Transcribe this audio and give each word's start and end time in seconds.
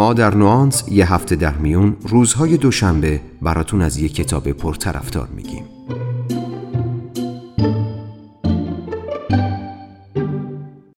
ما 0.00 0.14
در 0.14 0.34
نوانس 0.34 0.84
یه 0.88 1.12
هفته 1.12 1.36
در 1.36 1.54
میون 1.54 1.96
روزهای 2.00 2.56
دوشنبه 2.56 3.20
براتون 3.42 3.82
از 3.82 3.96
یک 3.96 4.14
کتاب 4.14 4.52
پرطرفدار 4.52 5.28
میگیم. 5.28 5.64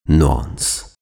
نوانس. 0.09 0.95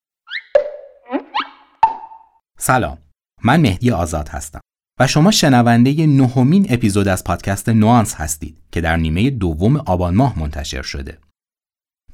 سلام. 2.59 2.97
من 3.43 3.61
مهدی 3.61 3.91
آزاد 3.91 4.29
هستم 4.29 4.59
و 4.99 5.07
شما 5.07 5.31
شنونده 5.31 6.07
نهمین 6.07 6.67
اپیزود 6.69 7.07
از 7.07 7.23
پادکست 7.23 7.69
نوانس 7.69 8.15
هستید 8.15 8.57
که 8.71 8.81
در 8.81 8.97
نیمه 8.97 9.29
دوم 9.29 9.77
آبان 9.77 10.15
ماه 10.15 10.39
منتشر 10.39 10.81
شده. 10.81 11.17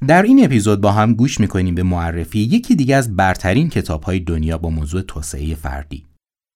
در 0.06 0.22
این 0.22 0.44
اپیزود 0.44 0.80
با 0.80 0.92
هم 0.92 1.14
گوش 1.14 1.40
می‌کنیم 1.40 1.74
به 1.74 1.82
معرفی 1.82 2.38
یکی 2.38 2.76
دیگه 2.76 2.96
از 2.96 3.16
برترین 3.16 3.68
کتاب 3.68 4.02
های 4.02 4.20
دنیا 4.20 4.58
با 4.58 4.70
موضوع 4.70 5.02
توسعه 5.02 5.54
فردی 5.54 6.06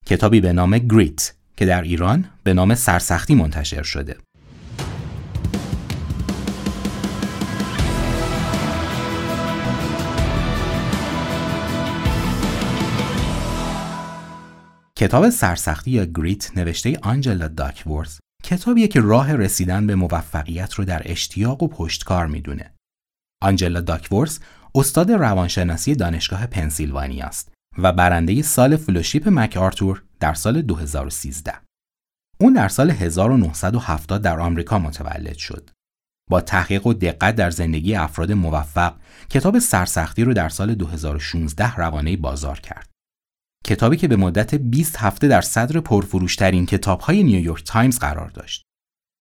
کتابی 0.06 0.40
به 0.40 0.52
نام 0.52 0.78
گریت 0.78 1.34
که 1.56 1.66
در 1.66 1.82
ایران 1.82 2.24
به 2.42 2.54
نام 2.54 2.74
سرسختی 2.74 3.34
منتشر 3.34 3.82
شده 3.82 4.16
کتاب 14.96 15.30
سرسختی 15.30 15.90
یا 15.90 16.04
گریت 16.04 16.56
نوشته 16.56 16.98
آنجلا 17.02 17.48
داکورس 17.48 18.20
کتابیه 18.44 18.88
که 18.88 19.00
راه 19.00 19.36
رسیدن 19.36 19.86
به 19.86 19.94
موفقیت 19.94 20.74
رو 20.74 20.84
در 20.84 21.02
اشتیاق 21.04 21.62
و 21.62 21.68
پشتکار 21.68 22.26
می‌دونه. 22.26 22.72
آنجلا 23.42 23.80
داکورس 23.80 24.40
استاد 24.74 25.12
روانشناسی 25.12 25.94
دانشگاه 25.94 26.46
پنسیلوانیا 26.46 27.26
است 27.26 27.52
و 27.78 27.92
برنده 27.92 28.42
سال 28.42 28.76
fellowship 28.76 29.28
مک 29.28 29.56
آرتور 29.56 30.02
در 30.20 30.34
سال 30.34 30.62
2013. 30.62 31.54
اون 32.40 32.52
در 32.52 32.68
سال 32.68 32.90
1970 32.90 34.22
در 34.22 34.40
آمریکا 34.40 34.78
متولد 34.78 35.36
شد. 35.36 35.70
با 36.30 36.40
تحقیق 36.40 36.86
و 36.86 36.92
دقت 36.92 37.34
در 37.34 37.50
زندگی 37.50 37.94
افراد 37.94 38.32
موفق، 38.32 38.94
کتاب 39.30 39.58
سرسختی 39.58 40.24
رو 40.24 40.34
در 40.34 40.48
سال 40.48 40.74
2016 40.74 41.74
روانه 41.74 42.16
بازار 42.16 42.60
کرد. 42.60 42.90
کتابی 43.64 43.96
که 43.96 44.08
به 44.08 44.16
مدت 44.16 44.54
20 44.54 44.96
هفته 44.96 45.28
در 45.28 45.40
صدر 45.40 45.80
پرفروشترین 45.80 46.66
کتابهای 46.66 47.22
نیویورک 47.22 47.64
تایمز 47.64 47.98
قرار 47.98 48.28
داشت. 48.28 48.64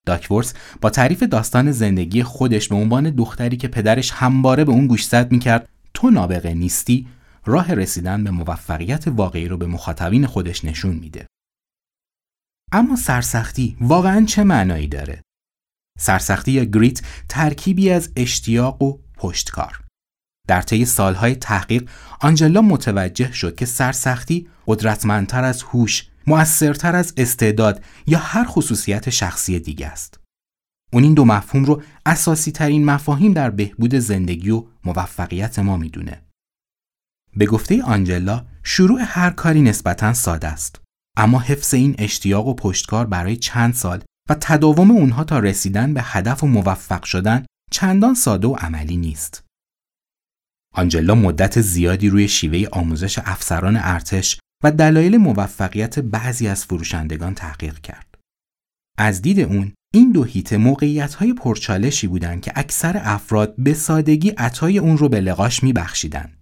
داکورث 0.06 0.54
با 0.82 0.90
تعریف 0.90 1.24
داستان 1.24 1.72
زندگی 1.72 2.24
خودش 2.24 2.68
به 2.68 2.76
عنوان 2.76 3.10
دختری 3.10 3.58
که 3.58 3.68
پدرش 3.68 4.12
همواره 4.12 4.66
به 4.66 4.72
اون 4.72 4.88
گوشزد 4.88 5.32
می‌کرد 5.32 5.70
تو 5.94 6.10
نابغه 6.10 6.54
نیستی 6.54 7.08
راه 7.46 7.74
رسیدن 7.74 8.24
به 8.24 8.32
موفقیت 8.32 9.08
واقعی 9.08 9.48
رو 9.48 9.58
به 9.58 9.66
مخاطبین 9.66 10.26
خودش 10.26 10.66
نشون 10.66 10.96
میده. 10.96 11.28
اما 12.72 12.96
سرسختی 12.96 13.78
واقعا 13.82 14.26
چه 14.26 14.44
معنایی 14.44 14.88
داره؟ 14.88 15.22
سرسختی 16.00 16.52
یا 16.52 16.64
گریت 16.64 17.02
ترکیبی 17.30 17.90
از 17.90 18.12
اشتیاق 18.16 18.82
و 18.82 19.00
پشتکار. 19.18 19.82
در 20.48 20.62
طی 20.62 20.86
سالهای 20.86 21.36
تحقیق 21.36 21.90
آنجلا 22.20 22.62
متوجه 22.62 23.32
شد 23.32 23.56
که 23.56 23.66
سرسختی 23.66 24.48
قدرتمندتر 24.68 25.44
از 25.44 25.64
هوش، 25.64 26.11
مؤثرتر 26.28 26.96
از 26.96 27.14
استعداد 27.18 27.84
یا 28.08 28.20
هر 28.20 28.46
خصوصیت 28.48 29.10
شخصی 29.10 29.60
دیگه 29.60 29.88
است. 29.88 30.20
اون 30.94 31.04
این 31.04 31.14
دو 31.14 31.26
مفهوم 31.26 31.66
رو 31.66 31.82
اساسی 32.06 32.52
ترین 32.52 32.86
مفاهیم 32.86 33.34
در 33.34 33.50
بهبود 33.50 33.96
زندگی 33.96 34.50
و 34.50 34.66
موفقیت 34.86 35.60
ما 35.60 35.78
می‌دونه. 35.78 36.26
به 37.36 37.46
گفته 37.46 37.84
آنجلا 37.84 38.46
شروع 38.64 39.00
هر 39.04 39.30
کاری 39.30 39.62
نسبتا 39.62 40.14
ساده 40.14 40.48
است 40.48 40.82
اما 41.18 41.40
حفظ 41.40 41.74
این 41.74 41.96
اشتیاق 41.98 42.48
و 42.48 42.54
پشتکار 42.54 43.06
برای 43.06 43.36
چند 43.36 43.74
سال 43.74 44.04
و 44.30 44.36
تداوم 44.42 44.92
اونها 44.92 45.24
تا 45.24 45.40
رسیدن 45.40 45.94
به 45.94 46.02
هدف 46.04 46.44
و 46.44 46.48
موفق 46.48 47.04
شدن 47.04 47.46
چندان 47.72 48.14
ساده 48.14 48.48
و 48.48 48.54
عملی 48.56 48.98
نیست. 48.98 49.44
آنجلا 50.74 51.16
مدت 51.16 51.62
زیادی 51.62 52.10
روی 52.10 52.28
شیوه 52.28 52.70
آموزش 52.72 53.20
افسران 53.20 53.78
ارتش 53.78 54.40
و 54.64 54.72
دلایل 54.72 55.18
موفقیت 55.18 56.00
بعضی 56.00 56.48
از 56.48 56.66
فروشندگان 56.66 57.36
تحقیق 57.36 57.80
کرد. 57.80 58.18
از 58.98 59.22
دید 59.22 59.40
اون 59.40 59.74
این 59.94 60.12
دو 60.12 60.24
هیته 60.24 60.58
موقعیت 60.58 61.14
های 61.14 61.34
پرچالشی 61.34 62.08
بودند 62.08 62.42
که 62.42 62.52
اکثر 62.56 63.02
افراد 63.04 63.56
به 63.58 63.74
سادگی 63.74 64.30
عطای 64.30 64.78
اون 64.78 64.98
رو 64.98 65.10
به 65.10 65.22
لقاش 65.22 65.64
میبخشیدن. 65.64 66.34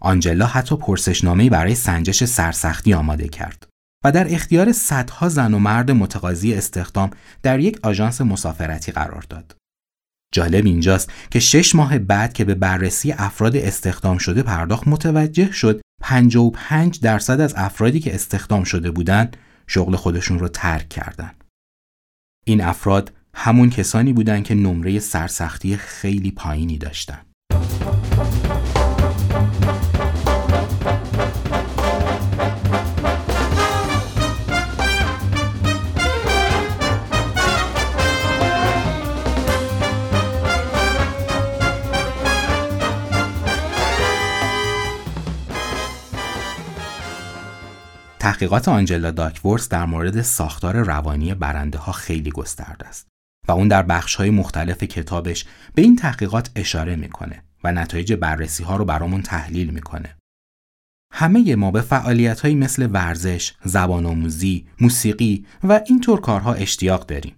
آنجلا 0.00 0.46
حتی 0.46 0.76
پرسشنامه‌ای 0.76 1.50
برای 1.50 1.74
سنجش 1.74 2.24
سرسختی 2.24 2.94
آماده 2.94 3.28
کرد 3.28 3.68
و 4.04 4.12
در 4.12 4.34
اختیار 4.34 4.72
صدها 4.72 5.28
زن 5.28 5.54
و 5.54 5.58
مرد 5.58 5.90
متقاضی 5.90 6.54
استخدام 6.54 7.10
در 7.42 7.60
یک 7.60 7.78
آژانس 7.82 8.20
مسافرتی 8.20 8.92
قرار 8.92 9.24
داد. 9.28 9.56
جالب 10.34 10.66
اینجاست 10.66 11.10
که 11.30 11.40
شش 11.40 11.74
ماه 11.74 11.98
بعد 11.98 12.32
که 12.32 12.44
به 12.44 12.54
بررسی 12.54 13.12
افراد 13.12 13.56
استخدام 13.56 14.18
شده 14.18 14.42
پرداخت 14.42 14.88
متوجه 14.88 15.52
شد 15.52 15.80
55 16.02 17.00
درصد 17.00 17.40
از 17.40 17.54
افرادی 17.56 18.00
که 18.00 18.14
استخدام 18.14 18.64
شده 18.64 18.90
بودند 18.90 19.36
شغل 19.66 19.96
خودشون 19.96 20.38
رو 20.38 20.48
ترک 20.48 20.88
کردند. 20.88 21.44
این 22.46 22.60
افراد 22.60 23.12
همون 23.34 23.70
کسانی 23.70 24.12
بودند 24.12 24.44
که 24.44 24.54
نمره 24.54 24.98
سرسختی 24.98 25.76
خیلی 25.76 26.30
پایینی 26.30 26.78
داشتند. 26.78 27.26
تحقیقات 48.24 48.68
آنجلا 48.68 49.10
داکورس 49.10 49.68
در 49.68 49.84
مورد 49.84 50.22
ساختار 50.22 50.76
روانی 50.76 51.34
برنده 51.34 51.78
ها 51.78 51.92
خیلی 51.92 52.30
گسترده 52.30 52.86
است 52.88 53.08
و 53.48 53.52
اون 53.52 53.68
در 53.68 53.82
بخش 53.82 54.14
های 54.14 54.30
مختلف 54.30 54.82
کتابش 54.82 55.46
به 55.74 55.82
این 55.82 55.96
تحقیقات 55.96 56.50
اشاره 56.56 56.96
می‌کنه 56.96 57.42
و 57.64 57.72
نتایج 57.72 58.12
بررسی 58.12 58.64
ها 58.64 58.76
رو 58.76 58.84
برامون 58.84 59.22
تحلیل 59.22 59.70
می‌کنه. 59.70 60.16
همه 61.12 61.56
ما 61.56 61.70
به 61.70 61.80
فعالیت 61.80 62.40
های 62.40 62.54
مثل 62.54 62.88
ورزش، 62.92 63.52
زبان 63.64 64.06
آموزی، 64.06 64.66
موسیقی 64.80 65.46
و 65.64 65.80
اینطور 65.86 66.20
کارها 66.20 66.54
اشتیاق 66.54 67.06
داریم. 67.06 67.34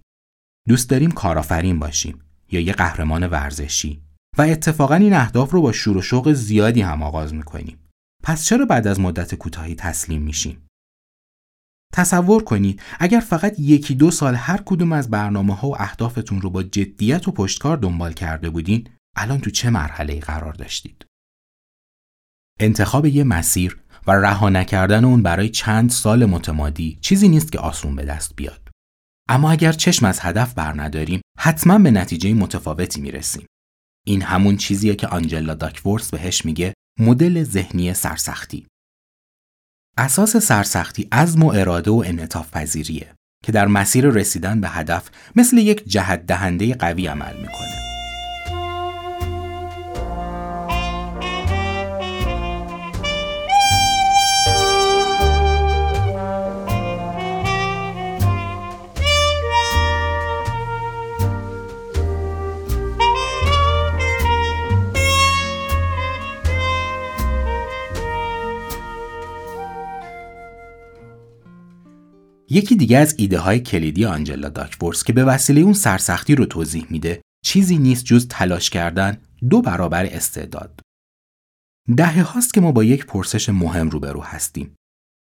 دوست 0.67 0.89
داریم 0.89 1.11
کارآفرین 1.11 1.79
باشیم 1.79 2.19
یا 2.51 2.59
یه 2.59 2.73
قهرمان 2.73 3.27
ورزشی 3.27 4.01
و 4.37 4.41
اتفاقا 4.41 4.95
این 4.95 5.13
اهداف 5.13 5.51
رو 5.51 5.61
با 5.61 5.71
شور 5.71 5.97
و 5.97 6.01
شوق 6.01 6.33
زیادی 6.33 6.81
هم 6.81 7.03
آغاز 7.03 7.33
می‌کنیم. 7.33 7.77
پس 8.23 8.45
چرا 8.45 8.65
بعد 8.65 8.87
از 8.87 8.99
مدت 8.99 9.35
کوتاهی 9.35 9.75
تسلیم 9.75 10.21
میشیم؟ 10.21 10.66
تصور 11.93 12.43
کنید 12.43 12.81
اگر 12.99 13.19
فقط 13.19 13.59
یکی 13.59 13.95
دو 13.95 14.11
سال 14.11 14.35
هر 14.35 14.61
کدوم 14.65 14.91
از 14.91 15.09
برنامه 15.09 15.55
ها 15.55 15.67
و 15.67 15.81
اهدافتون 15.81 16.41
رو 16.41 16.49
با 16.49 16.63
جدیت 16.63 17.27
و 17.27 17.31
پشتکار 17.31 17.77
دنبال 17.77 18.13
کرده 18.13 18.49
بودین 18.49 18.89
الان 19.15 19.39
تو 19.39 19.49
چه 19.49 19.69
مرحله 19.69 20.19
قرار 20.19 20.53
داشتید؟ 20.53 21.05
انتخاب 22.59 23.05
یه 23.05 23.23
مسیر 23.23 23.77
و 24.07 24.11
رها 24.11 24.49
نکردن 24.49 25.05
اون 25.05 25.23
برای 25.23 25.49
چند 25.49 25.89
سال 25.89 26.25
متمادی 26.25 26.97
چیزی 27.01 27.29
نیست 27.29 27.51
که 27.51 27.59
آسون 27.59 27.95
به 27.95 28.05
دست 28.05 28.35
بیاد. 28.35 28.69
اما 29.29 29.51
اگر 29.51 29.71
چشم 29.71 30.05
از 30.05 30.19
هدف 30.21 30.53
بر 30.53 30.81
نداریم 30.81 31.21
حتما 31.39 31.79
به 31.79 31.91
نتیجه 31.91 32.33
متفاوتی 32.33 33.01
می‌رسیم. 33.01 33.45
این 34.07 34.21
همون 34.21 34.57
چیزیه 34.57 34.95
که 34.95 35.07
آنجلا 35.07 35.53
داکورس 35.53 36.11
بهش 36.11 36.45
میگه 36.45 36.73
مدل 36.99 37.43
ذهنی 37.43 37.93
سرسختی. 37.93 38.67
اساس 39.97 40.37
سرسختی 40.37 41.07
از 41.11 41.37
و 41.37 41.51
اراده 41.51 41.91
و 41.91 42.03
انعطاف 42.05 42.51
پذیریه 42.51 43.07
که 43.43 43.51
در 43.51 43.67
مسیر 43.67 44.07
رسیدن 44.09 44.61
به 44.61 44.67
هدف 44.69 45.09
مثل 45.35 45.57
یک 45.57 45.83
جهت 45.87 46.25
دهنده 46.25 46.73
قوی 46.73 47.07
عمل 47.07 47.37
می‌کنه. 47.37 47.76
یکی 72.57 72.75
دیگه 72.75 72.97
از 72.97 73.15
ایده 73.17 73.39
های 73.39 73.59
کلیدی 73.59 74.05
آنجلا 74.05 74.49
داکورس 74.49 75.03
که 75.03 75.13
به 75.13 75.23
وسیله 75.23 75.61
اون 75.61 75.73
سرسختی 75.73 76.35
رو 76.35 76.45
توضیح 76.45 76.85
میده 76.89 77.21
چیزی 77.45 77.77
نیست 77.77 78.05
جز 78.05 78.27
تلاش 78.27 78.69
کردن 78.69 79.17
دو 79.49 79.61
برابر 79.61 80.05
استعداد. 80.05 80.79
دهه 81.97 82.21
هاست 82.21 82.53
که 82.53 82.61
ما 82.61 82.71
با 82.71 82.83
یک 82.83 83.05
پرسش 83.05 83.49
مهم 83.49 83.89
روبرو 83.89 84.21
هستیم. 84.21 84.75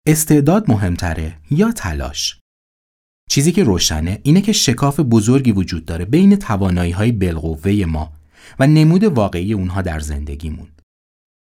استعداد 0.06 0.70
مهمتره 0.70 1.38
یا 1.50 1.72
تلاش؟ 1.72 2.40
چیزی 3.30 3.52
که 3.52 3.64
روشنه 3.64 4.20
اینه 4.22 4.40
که 4.40 4.52
شکاف 4.52 5.00
بزرگی 5.00 5.52
وجود 5.52 5.84
داره 5.84 6.04
بین 6.04 6.36
توانایی 6.36 6.92
های 6.92 7.12
بالقوه 7.12 7.84
ما 7.84 8.12
و 8.58 8.66
نمود 8.66 9.04
واقعی 9.04 9.52
اونها 9.52 9.82
در 9.82 10.00
زندگیمون. 10.00 10.68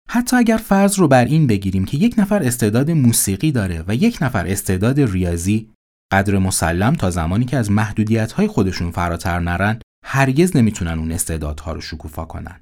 حتی 0.10 0.36
اگر 0.36 0.58
فرض 0.58 1.00
رو 1.00 1.08
بر 1.08 1.26
این 1.26 1.48
بگیریم 1.48 1.86
که 1.86 1.98
یک 1.98 2.16
نفر 2.18 2.44
استعداد 2.44 2.92
موسیقی 2.92 3.52
داره 3.52 3.84
و 3.88 3.96
یک 3.96 4.18
نفر 4.22 4.48
استعداد 4.48 5.00
ریاضی 5.00 5.72
قدر 6.12 6.38
مسلم 6.38 6.96
تا 6.96 7.10
زمانی 7.10 7.46
که 7.46 7.58
از 7.58 7.72
محدودیت 7.72 8.48
خودشون 8.48 8.92
فراتر 8.92 9.40
نرن 9.40 9.80
هرگز 10.06 10.58
نمی‌تونن 10.58 11.00
اون 11.00 11.12
استعدادها 11.12 11.72
رو 11.72 11.82
شکوفا 11.82 12.26
کنن. 12.26 12.62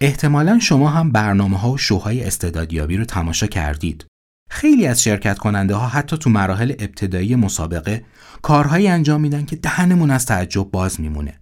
احتمالا 0.00 0.58
شما 0.58 0.88
هم 0.88 1.12
برنامه 1.12 1.58
ها 1.58 1.72
و 1.72 1.78
شوهای 1.78 2.24
استعدادیابی 2.24 2.96
رو 2.96 3.04
تماشا 3.04 3.46
کردید. 3.46 4.06
خیلی 4.50 4.86
از 4.86 5.02
شرکت 5.02 5.38
کننده 5.38 5.74
ها 5.74 5.86
حتی 5.88 6.18
تو 6.18 6.30
مراحل 6.30 6.72
ابتدایی 6.78 7.36
مسابقه 7.36 8.04
کارهایی 8.42 8.88
انجام 8.88 9.20
میدن 9.20 9.44
که 9.44 9.56
دهنمون 9.56 10.10
از 10.10 10.26
تعجب 10.26 10.70
باز 10.70 11.00
میمونه. 11.00 11.40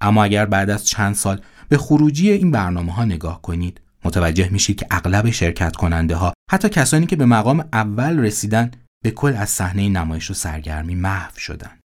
اما 0.00 0.24
اگر 0.24 0.46
بعد 0.46 0.70
از 0.70 0.86
چند 0.86 1.14
سال 1.14 1.40
به 1.68 1.78
خروجی 1.78 2.30
این 2.30 2.50
برنامه 2.50 2.92
ها 2.92 3.04
نگاه 3.04 3.42
کنید 3.42 3.80
متوجه 4.06 4.48
میشید 4.48 4.76
که 4.76 4.86
اغلب 4.90 5.30
شرکت 5.30 5.76
کننده 5.76 6.16
ها 6.16 6.34
حتی 6.50 6.68
کسانی 6.68 7.06
که 7.06 7.16
به 7.16 7.26
مقام 7.26 7.68
اول 7.72 8.18
رسیدن 8.18 8.70
به 9.04 9.10
کل 9.10 9.34
از 9.36 9.50
صحنه 9.50 9.88
نمایش 9.88 10.30
و 10.30 10.34
سرگرمی 10.34 10.94
محو 10.94 11.38
شدن. 11.38 11.80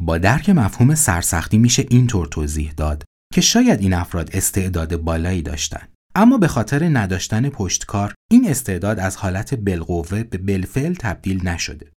با 0.00 0.18
درک 0.18 0.50
مفهوم 0.50 0.94
سرسختی 0.94 1.58
میشه 1.58 1.86
اینطور 1.90 2.26
توضیح 2.26 2.72
داد 2.72 3.04
که 3.34 3.40
شاید 3.40 3.80
این 3.80 3.94
افراد 3.94 4.30
استعداد 4.32 4.96
بالایی 4.96 5.42
داشتن 5.42 5.88
اما 6.14 6.38
به 6.38 6.48
خاطر 6.48 6.88
نداشتن 6.88 7.48
پشتکار 7.48 8.14
این 8.30 8.50
استعداد 8.50 8.98
از 8.98 9.16
حالت 9.16 9.54
بالقوه 9.54 10.22
به 10.22 10.38
بالفعل 10.38 10.94
تبدیل 10.94 11.48
نشده 11.48 11.92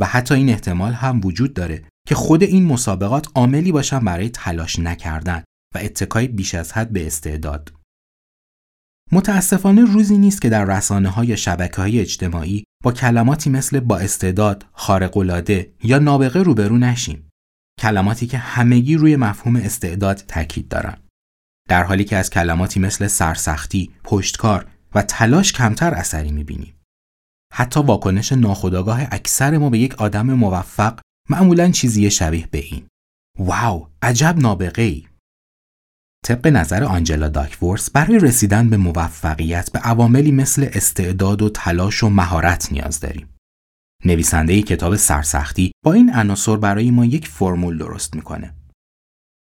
و 0.00 0.06
حتی 0.06 0.34
این 0.34 0.48
احتمال 0.48 0.92
هم 0.92 1.20
وجود 1.24 1.54
داره 1.54 1.84
که 2.08 2.14
خود 2.14 2.42
این 2.42 2.66
مسابقات 2.66 3.28
عاملی 3.34 3.72
باشن 3.72 3.98
برای 3.98 4.28
تلاش 4.28 4.78
نکردن 4.78 5.44
و 5.74 5.78
اتکای 5.78 6.28
بیش 6.28 6.54
از 6.54 6.72
حد 6.72 6.92
به 6.92 7.06
استعداد 7.06 7.72
متاسفانه 9.14 9.84
روزی 9.84 10.18
نیست 10.18 10.42
که 10.42 10.48
در 10.48 10.64
رسانه 10.64 11.08
های 11.08 11.36
شبکه 11.36 11.76
های 11.76 12.00
اجتماعی 12.00 12.64
با 12.84 12.92
کلماتی 12.92 13.50
مثل 13.50 13.80
با 13.80 13.98
استعداد، 13.98 14.66
خارق‌العاده 14.72 15.72
یا 15.82 15.98
نابغه 15.98 16.42
روبرو 16.42 16.78
نشیم. 16.78 17.28
کلماتی 17.80 18.26
که 18.26 18.38
همگی 18.38 18.96
روی 18.96 19.16
مفهوم 19.16 19.56
استعداد 19.56 20.16
تاکید 20.16 20.68
دارن. 20.68 20.96
در 21.68 21.84
حالی 21.84 22.04
که 22.04 22.16
از 22.16 22.30
کلماتی 22.30 22.80
مثل 22.80 23.06
سرسختی، 23.06 23.90
پشتکار 24.04 24.66
و 24.94 25.02
تلاش 25.02 25.52
کمتر 25.52 25.94
اثری 25.94 26.32
می‌بینیم. 26.32 26.74
حتی 27.52 27.80
واکنش 27.80 28.32
ناخودآگاه 28.32 29.02
اکثر 29.10 29.58
ما 29.58 29.70
به 29.70 29.78
یک 29.78 29.94
آدم 29.94 30.32
موفق 30.32 31.00
معمولا 31.30 31.70
چیزی 31.70 32.10
شبیه 32.10 32.48
به 32.50 32.58
این. 32.58 32.86
واو، 33.38 33.88
عجب 34.02 34.34
نابغه 34.38 34.82
ای. 34.82 35.06
طبق 36.24 36.46
نظر 36.46 36.84
آنجلا 36.84 37.28
داکورس 37.28 37.90
برای 37.90 38.18
رسیدن 38.18 38.70
به 38.70 38.76
موفقیت 38.76 39.72
به 39.72 39.78
عواملی 39.78 40.32
مثل 40.32 40.68
استعداد 40.72 41.42
و 41.42 41.48
تلاش 41.48 42.02
و 42.02 42.08
مهارت 42.08 42.72
نیاز 42.72 43.00
داریم. 43.00 43.28
نویسنده 44.04 44.62
کتاب 44.62 44.96
سرسختی 44.96 45.72
با 45.84 45.92
این 45.92 46.14
عناصر 46.14 46.56
برای 46.56 46.90
ما 46.90 47.04
یک 47.04 47.28
فرمول 47.28 47.78
درست 47.78 48.16
می‌کنه. 48.16 48.54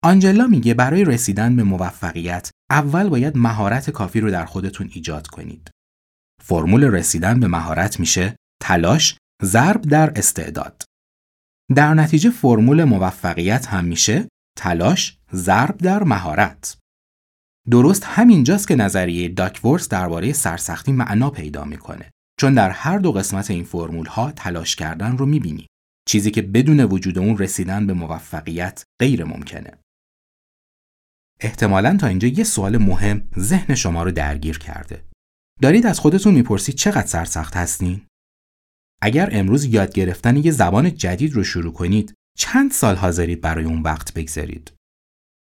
آنجلا 0.03 0.47
میگه 0.47 0.73
برای 0.73 1.05
رسیدن 1.05 1.55
به 1.55 1.63
موفقیت 1.63 2.51
اول 2.69 3.09
باید 3.09 3.37
مهارت 3.37 3.89
کافی 3.89 4.19
رو 4.19 4.31
در 4.31 4.45
خودتون 4.45 4.89
ایجاد 4.93 5.27
کنید. 5.27 5.71
فرمول 6.43 6.83
رسیدن 6.83 7.39
به 7.39 7.47
مهارت 7.47 7.99
میشه 7.99 8.35
تلاش 8.61 9.17
ضرب 9.43 9.81
در 9.81 10.11
استعداد. 10.15 10.83
در 11.75 11.93
نتیجه 11.93 12.29
فرمول 12.29 12.83
موفقیت 12.83 13.67
هم 13.67 13.85
میشه 13.85 14.27
تلاش 14.59 15.17
ضرب 15.33 15.77
در 15.77 16.03
مهارت. 16.03 16.77
درست 17.69 18.03
همینجاست 18.05 18.67
که 18.67 18.75
نظریه 18.75 19.29
داکورس 19.29 19.89
درباره 19.89 20.33
سرسختی 20.33 20.91
معنا 20.91 21.29
پیدا 21.29 21.65
می‌کنه 21.65 22.11
چون 22.39 22.53
در 22.53 22.69
هر 22.69 22.97
دو 22.97 23.11
قسمت 23.11 23.51
این 23.51 23.63
فرمول 23.63 24.05
ها 24.05 24.31
تلاش 24.31 24.75
کردن 24.75 25.17
رو 25.17 25.25
می‌بینی. 25.25 25.67
چیزی 26.07 26.31
که 26.31 26.41
بدون 26.41 26.79
وجود 26.79 27.17
اون 27.17 27.37
رسیدن 27.37 27.87
به 27.87 27.93
موفقیت 27.93 28.83
غیر 29.01 29.23
ممکنه. 29.23 29.73
احتمالا 31.39 31.97
تا 31.97 32.07
اینجا 32.07 32.27
یه 32.27 32.43
سوال 32.43 32.77
مهم 32.77 33.29
ذهن 33.37 33.75
شما 33.75 34.03
رو 34.03 34.11
درگیر 34.11 34.57
کرده. 34.57 35.05
دارید 35.61 35.85
از 35.85 35.99
خودتون 35.99 36.33
می‌پرسید 36.33 36.75
چقدر 36.75 37.07
سرسخت 37.07 37.57
هستین؟ 37.57 38.01
اگر 39.01 39.29
امروز 39.31 39.65
یاد 39.65 39.93
گرفتن 39.93 40.37
یه 40.37 40.51
زبان 40.51 40.95
جدید 40.95 41.33
رو 41.33 41.43
شروع 41.43 41.73
کنید 41.73 42.13
چند 42.39 42.71
سال 42.71 42.95
حاضرید 42.95 43.41
برای 43.41 43.65
اون 43.65 43.81
وقت 43.81 44.13
بگذارید؟ 44.13 44.73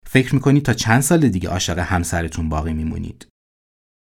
فکر 0.06 0.34
می‌کنید 0.34 0.64
تا 0.64 0.72
چند 0.72 1.00
سال 1.00 1.28
دیگه 1.28 1.48
عاشق 1.48 1.78
همسرتون 1.78 2.48
باقی 2.48 2.72
میمونید؟ 2.72 3.28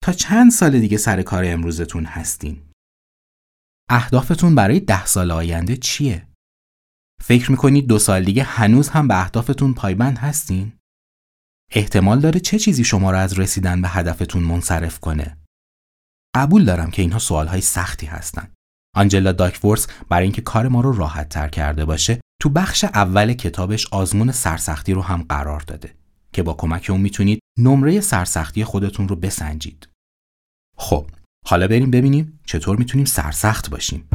تا 0.03 0.13
چند 0.13 0.51
سال 0.51 0.79
دیگه 0.79 0.97
سر 0.97 1.21
کار 1.21 1.43
امروزتون 1.45 2.05
هستین؟ 2.05 2.63
اهدافتون 3.89 4.55
برای 4.55 4.79
ده 4.79 5.05
سال 5.05 5.31
آینده 5.31 5.77
چیه؟ 5.77 6.27
فکر 7.23 7.51
می‌کنید 7.51 7.87
دو 7.87 7.99
سال 7.99 8.23
دیگه 8.23 8.43
هنوز 8.43 8.89
هم 8.89 9.07
به 9.07 9.21
اهدافتون 9.21 9.73
پایبند 9.73 10.17
هستین؟ 10.17 10.73
احتمال 11.71 12.19
داره 12.19 12.39
چه 12.39 12.59
چیزی 12.59 12.83
شما 12.83 13.11
را 13.11 13.19
از 13.19 13.39
رسیدن 13.39 13.81
به 13.81 13.87
هدفتون 13.87 14.43
منصرف 14.43 14.99
کنه؟ 14.99 15.37
قبول 16.35 16.65
دارم 16.65 16.91
که 16.91 17.01
اینها 17.01 17.19
سوالهای 17.19 17.61
سختی 17.61 18.05
هستند. 18.05 18.53
آنجلا 18.95 19.31
داکورس 19.31 19.87
برای 20.09 20.23
اینکه 20.23 20.41
کار 20.41 20.67
ما 20.67 20.81
رو 20.81 20.91
راحت 20.91 21.29
تر 21.29 21.47
کرده 21.47 21.85
باشه 21.85 22.19
تو 22.41 22.49
بخش 22.49 22.83
اول 22.83 23.33
کتابش 23.33 23.87
آزمون 23.87 24.31
سرسختی 24.31 24.93
رو 24.93 25.01
هم 25.01 25.25
قرار 25.29 25.59
داده 25.59 25.93
که 26.33 26.43
با 26.43 26.53
کمک 26.53 26.87
اون 26.89 27.01
می‌تونید 27.01 27.39
نمره 27.59 28.01
سرسختی 28.01 28.63
خودتون 28.63 29.07
رو 29.07 29.15
بسنجید. 29.15 29.89
خب 30.77 31.09
حالا 31.45 31.67
بریم 31.67 31.91
ببینیم 31.91 32.39
چطور 32.45 32.77
می‌تونیم 32.77 33.05
سرسخت 33.05 33.69
باشیم. 33.69 34.09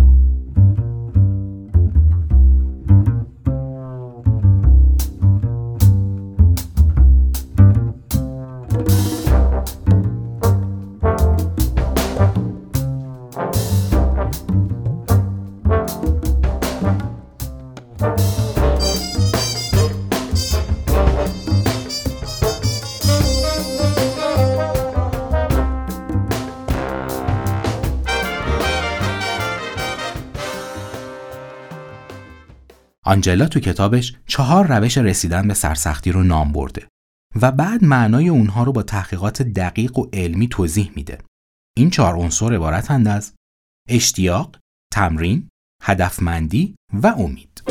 آنجلا 33.13 33.47
تو 33.47 33.61
کتابش 33.61 34.15
چهار 34.27 34.67
روش 34.67 34.99
رسیدن 34.99 35.49
به 35.49 35.55
سرسختی 35.55 36.13
رو 36.13 36.23
نام 36.23 36.53
برده 36.53 36.89
و 37.43 37.53
بعد 37.53 37.85
معنای 37.85 38.29
اونها 38.29 38.65
رو 38.65 38.73
با 38.73 38.83
تحقیقات 38.83 39.43
دقیق 39.43 39.99
و 39.99 40.07
علمی 40.13 40.49
توضیح 40.49 40.93
میده. 40.97 41.19
این 41.77 41.91
چهار 41.91 42.15
عنصر 42.15 42.55
عبارتند 42.55 43.09
از 43.09 43.35
اشتیاق، 43.89 44.57
تمرین، 44.93 45.49
هدفمندی 45.83 46.75
و 46.93 47.07
امید. 47.07 47.63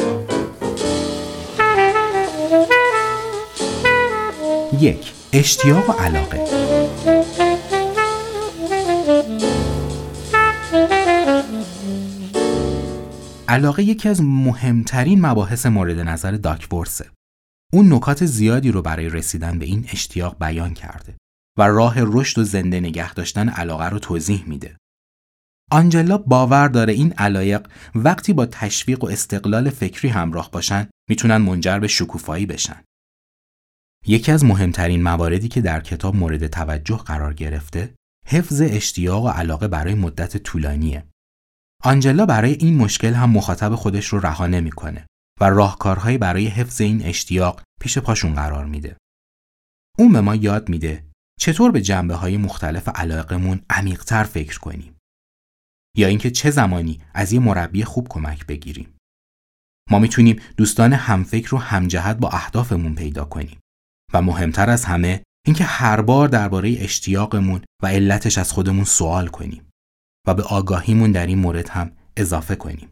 یک 4.79 5.13
اشتیاق 5.33 5.89
و 5.89 5.93
علاقه 5.93 6.41
علاقه 13.51 13.83
یکی 13.83 14.09
از 14.09 14.21
مهمترین 14.21 15.25
مباحث 15.25 15.65
مورد 15.65 15.99
نظر 15.99 16.31
داکورسه. 16.31 17.09
اون 17.73 17.93
نکات 17.93 18.25
زیادی 18.25 18.71
رو 18.71 18.81
برای 18.81 19.09
رسیدن 19.09 19.59
به 19.59 19.65
این 19.65 19.85
اشتیاق 19.91 20.39
بیان 20.39 20.73
کرده 20.73 21.17
و 21.57 21.67
راه 21.67 21.95
رشد 21.97 22.39
و 22.39 22.43
زنده 22.43 22.79
نگه 22.79 23.13
داشتن 23.13 23.49
علاقه 23.49 23.89
رو 23.89 23.99
توضیح 23.99 24.43
میده. 24.47 24.77
آنجلا 25.71 26.17
باور 26.17 26.67
داره 26.67 26.93
این 26.93 27.13
علایق 27.13 27.67
وقتی 27.95 28.33
با 28.33 28.45
تشویق 28.45 29.03
و 29.03 29.07
استقلال 29.07 29.69
فکری 29.69 30.09
همراه 30.09 30.51
باشن 30.51 30.87
می‌تونن 31.09 31.37
منجر 31.37 31.79
به 31.79 31.87
شکوفایی 31.87 32.45
بشن. 32.45 32.83
یکی 34.07 34.31
از 34.31 34.45
مهمترین 34.45 35.03
مواردی 35.03 35.47
که 35.47 35.61
در 35.61 35.81
کتاب 35.81 36.15
مورد 36.15 36.47
توجه 36.47 36.97
قرار 36.97 37.33
گرفته 37.33 37.95
حفظ 38.27 38.61
اشتیاق 38.61 39.23
و 39.23 39.29
علاقه 39.29 39.67
برای 39.67 39.93
مدت 39.93 40.37
طولانیه. 40.37 41.10
آنجلا 41.83 42.25
برای 42.25 42.53
این 42.53 42.77
مشکل 42.77 43.13
هم 43.13 43.29
مخاطب 43.29 43.75
خودش 43.75 44.05
رو 44.07 44.19
رها 44.19 44.47
نمی‌کنه 44.47 45.05
و 45.39 45.49
راهکارهایی 45.49 46.17
برای 46.17 46.47
حفظ 46.47 46.81
این 46.81 47.05
اشتیاق 47.05 47.63
پیش 47.81 47.97
پاشون 47.97 48.33
قرار 48.33 48.65
میده. 48.65 48.97
اون 49.97 50.13
به 50.13 50.21
ما 50.21 50.35
یاد 50.35 50.69
میده 50.69 51.05
چطور 51.39 51.71
به 51.71 51.81
جنبه 51.81 52.15
های 52.15 52.37
مختلف 52.37 52.89
علاقمون 52.89 53.61
عمیقتر 53.69 54.23
فکر 54.23 54.59
کنیم. 54.59 54.95
یا 55.97 56.07
اینکه 56.07 56.31
چه 56.31 56.51
زمانی 56.51 57.01
از 57.13 57.33
یه 57.33 57.39
مربی 57.39 57.83
خوب 57.83 58.07
کمک 58.09 58.45
بگیریم. 58.45 58.97
ما 59.89 59.99
می‌تونیم 59.99 60.41
دوستان 60.57 60.93
همفکر 60.93 61.49
رو 61.49 61.57
همجهت 61.57 62.17
با 62.17 62.29
اهدافمون 62.29 62.95
پیدا 62.95 63.25
کنیم 63.25 63.59
و 64.13 64.21
مهمتر 64.21 64.69
از 64.69 64.85
همه 64.85 65.23
اینکه 65.45 65.63
هر 65.63 66.01
بار 66.01 66.27
درباره 66.27 66.75
اشتیاقمون 66.79 67.61
و 67.83 67.87
علتش 67.87 68.37
از 68.37 68.51
خودمون 68.51 68.83
سوال 68.83 69.27
کنیم 69.27 69.70
و 70.27 70.33
به 70.33 70.43
آگاهیمون 70.43 71.11
در 71.11 71.27
این 71.27 71.39
مورد 71.39 71.69
هم 71.69 71.91
اضافه 72.17 72.55
کنیم. 72.55 72.89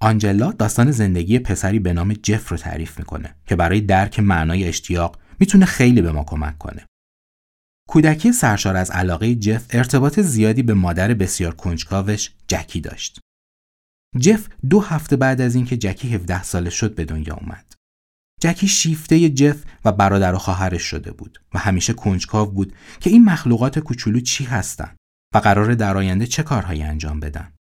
آنجلا 0.00 0.52
داستان 0.52 0.90
زندگی 0.90 1.38
پسری 1.38 1.78
به 1.78 1.92
نام 1.92 2.12
جف 2.12 2.48
رو 2.48 2.56
تعریف 2.56 2.98
می‌کنه 2.98 3.36
که 3.46 3.56
برای 3.56 3.80
درک 3.80 4.20
معنای 4.20 4.68
اشتیاق 4.68 5.18
می‌تونه 5.40 5.66
خیلی 5.66 6.02
به 6.02 6.12
ما 6.12 6.24
کمک 6.24 6.58
کنه. 6.58 6.86
کودکی 7.88 8.32
سرشار 8.32 8.76
از 8.76 8.90
علاقه 8.90 9.34
جف 9.34 9.66
ارتباط 9.70 10.20
زیادی 10.20 10.62
به 10.62 10.74
مادر 10.74 11.14
بسیار 11.14 11.54
کنجکاوش 11.54 12.30
جکی 12.48 12.80
داشت. 12.80 13.20
جف 14.20 14.48
دو 14.70 14.80
هفته 14.80 15.16
بعد 15.16 15.40
از 15.40 15.54
اینکه 15.54 15.76
جکی 15.76 16.14
17 16.14 16.42
ساله 16.42 16.70
شد 16.70 16.94
به 16.94 17.04
دنیا 17.04 17.34
اومد. 17.34 17.74
جکی 18.40 18.68
شیفته 18.68 19.28
جف 19.28 19.64
و 19.84 19.92
برادر 19.92 20.34
و 20.34 20.38
خواهرش 20.38 20.82
شده 20.82 21.12
بود 21.12 21.42
و 21.54 21.58
همیشه 21.58 21.92
کنجکاو 21.92 22.50
بود 22.50 22.72
که 23.00 23.10
این 23.10 23.24
مخلوقات 23.24 23.78
کوچولو 23.78 24.20
چی 24.20 24.44
هستن 24.44 24.96
و 25.34 25.38
قرار 25.38 25.74
در 25.74 25.96
آینده 25.96 26.26
چه 26.26 26.42
کارهایی 26.42 26.82
انجام 26.82 27.20
بدن. 27.20 27.52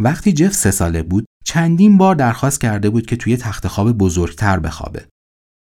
وقتی 0.00 0.32
جف 0.32 0.52
سه 0.52 0.70
ساله 0.70 1.02
بود 1.02 1.26
چندین 1.44 1.98
بار 1.98 2.14
درخواست 2.14 2.60
کرده 2.60 2.90
بود 2.90 3.06
که 3.06 3.16
توی 3.16 3.36
تخت 3.36 3.68
خواب 3.68 3.92
بزرگتر 3.92 4.58
بخوابه. 4.58 5.08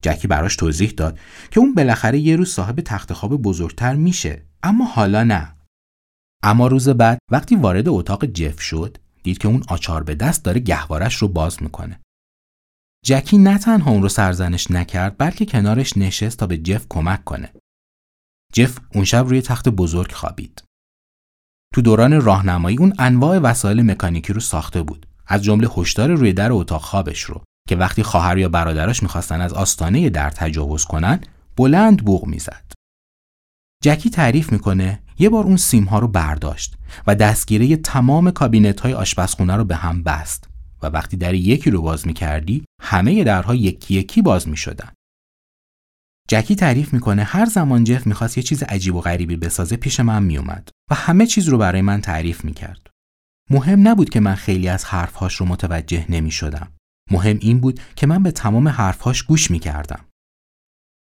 جکی 0.03 0.27
براش 0.27 0.55
توضیح 0.55 0.89
داد 0.89 1.19
که 1.51 1.59
اون 1.59 1.73
بالاخره 1.73 2.19
یه 2.19 2.35
روز 2.35 2.49
صاحب 2.49 2.81
تخت 2.81 3.13
خواب 3.13 3.41
بزرگتر 3.41 3.95
میشه 3.95 4.45
اما 4.63 4.85
حالا 4.85 5.23
نه. 5.23 5.55
اما 6.43 6.67
روز 6.67 6.89
بعد 6.89 7.19
وقتی 7.31 7.55
وارد 7.55 7.89
اتاق 7.89 8.25
جف 8.25 8.61
شد 8.61 8.97
دید 9.23 9.37
که 9.37 9.47
اون 9.47 9.63
آچار 9.67 10.03
به 10.03 10.15
دست 10.15 10.45
داره 10.45 10.59
گهوارش 10.59 11.15
رو 11.15 11.27
باز 11.27 11.63
می‌کنه. 11.63 12.01
جکی 13.05 13.37
نه 13.37 13.57
تنها 13.57 13.91
اون 13.91 14.01
رو 14.01 14.09
سرزنش 14.09 14.71
نکرد 14.71 15.17
بلکه 15.17 15.45
کنارش 15.45 15.97
نشست 15.97 16.37
تا 16.37 16.47
به 16.47 16.57
جف 16.57 16.85
کمک 16.89 17.23
کنه. 17.23 17.53
جف 18.53 18.79
اون 18.93 19.05
شب 19.05 19.25
روی 19.27 19.41
تخت 19.41 19.69
بزرگ 19.69 20.11
خوابید. 20.11 20.63
تو 21.73 21.81
دوران 21.81 22.21
راهنمایی 22.21 22.77
اون 22.77 22.93
انواع 22.99 23.37
وسایل 23.37 23.81
مکانیکی 23.81 24.33
رو 24.33 24.39
ساخته 24.39 24.81
بود. 24.83 25.05
از 25.27 25.43
جمله 25.43 25.69
هشدار 25.77 26.11
روی 26.11 26.33
در 26.33 26.51
اتاق 26.51 26.81
خوابش 26.81 27.21
رو 27.21 27.41
که 27.69 27.75
وقتی 27.75 28.03
خواهر 28.03 28.37
یا 28.37 28.49
برادراش 28.49 29.03
می‌خواستن 29.03 29.41
از 29.41 29.53
آستانه 29.53 30.09
در 30.09 30.29
تجاوز 30.29 30.85
کنن 30.85 31.19
بلند 31.57 32.05
بوغ 32.05 32.25
می‌زد. 32.25 32.71
جکی 33.83 34.09
تعریف 34.09 34.51
می‌کنه 34.51 34.99
یه 35.19 35.29
بار 35.29 35.43
اون 35.43 35.57
سیم 35.57 35.83
ها 35.83 35.99
رو 35.99 36.07
برداشت 36.07 36.77
و 37.07 37.15
دستگیره 37.15 37.75
تمام 37.75 38.31
کابینت 38.31 38.79
های 38.79 38.93
آشپزخونه 38.93 39.55
رو 39.55 39.63
به 39.63 39.75
هم 39.75 40.03
بست 40.03 40.49
و 40.83 40.87
وقتی 40.87 41.17
در 41.17 41.33
یکی 41.33 41.71
رو 41.71 41.81
باز 41.81 42.07
می‌کردی 42.07 42.65
همه 42.81 43.23
درها 43.23 43.55
یکی 43.55 43.93
یکی 43.93 44.21
باز 44.21 44.47
می‌شدن. 44.47 44.89
جکی 46.31 46.55
تعریف 46.55 46.93
می‌کنه 46.93 47.23
هر 47.23 47.45
زمان 47.45 47.83
جف 47.83 48.07
می‌خواست 48.07 48.37
یه 48.37 48.43
چیز 48.43 48.63
عجیب 48.63 48.95
و 48.95 49.01
غریبی 49.01 49.35
بسازه 49.35 49.75
پیش 49.75 49.99
من 49.99 50.23
میومد 50.23 50.69
و 50.91 50.95
همه 50.95 51.25
چیز 51.25 51.49
رو 51.49 51.57
برای 51.57 51.81
من 51.81 52.01
تعریف 52.01 52.45
می‌کرد. 52.45 52.89
مهم 53.49 53.87
نبود 53.87 54.09
که 54.09 54.19
من 54.19 54.35
خیلی 54.35 54.67
از 54.67 54.85
حرفهاش 54.85 55.35
رو 55.35 55.45
متوجه 55.45 56.05
نمی‌شدم. 56.09 56.71
مهم 57.11 57.37
این 57.41 57.59
بود 57.59 57.79
که 57.95 58.07
من 58.07 58.23
به 58.23 58.31
تمام 58.31 58.67
حرفهاش 58.67 59.23
گوش 59.23 59.51
می‌کردم. 59.51 60.05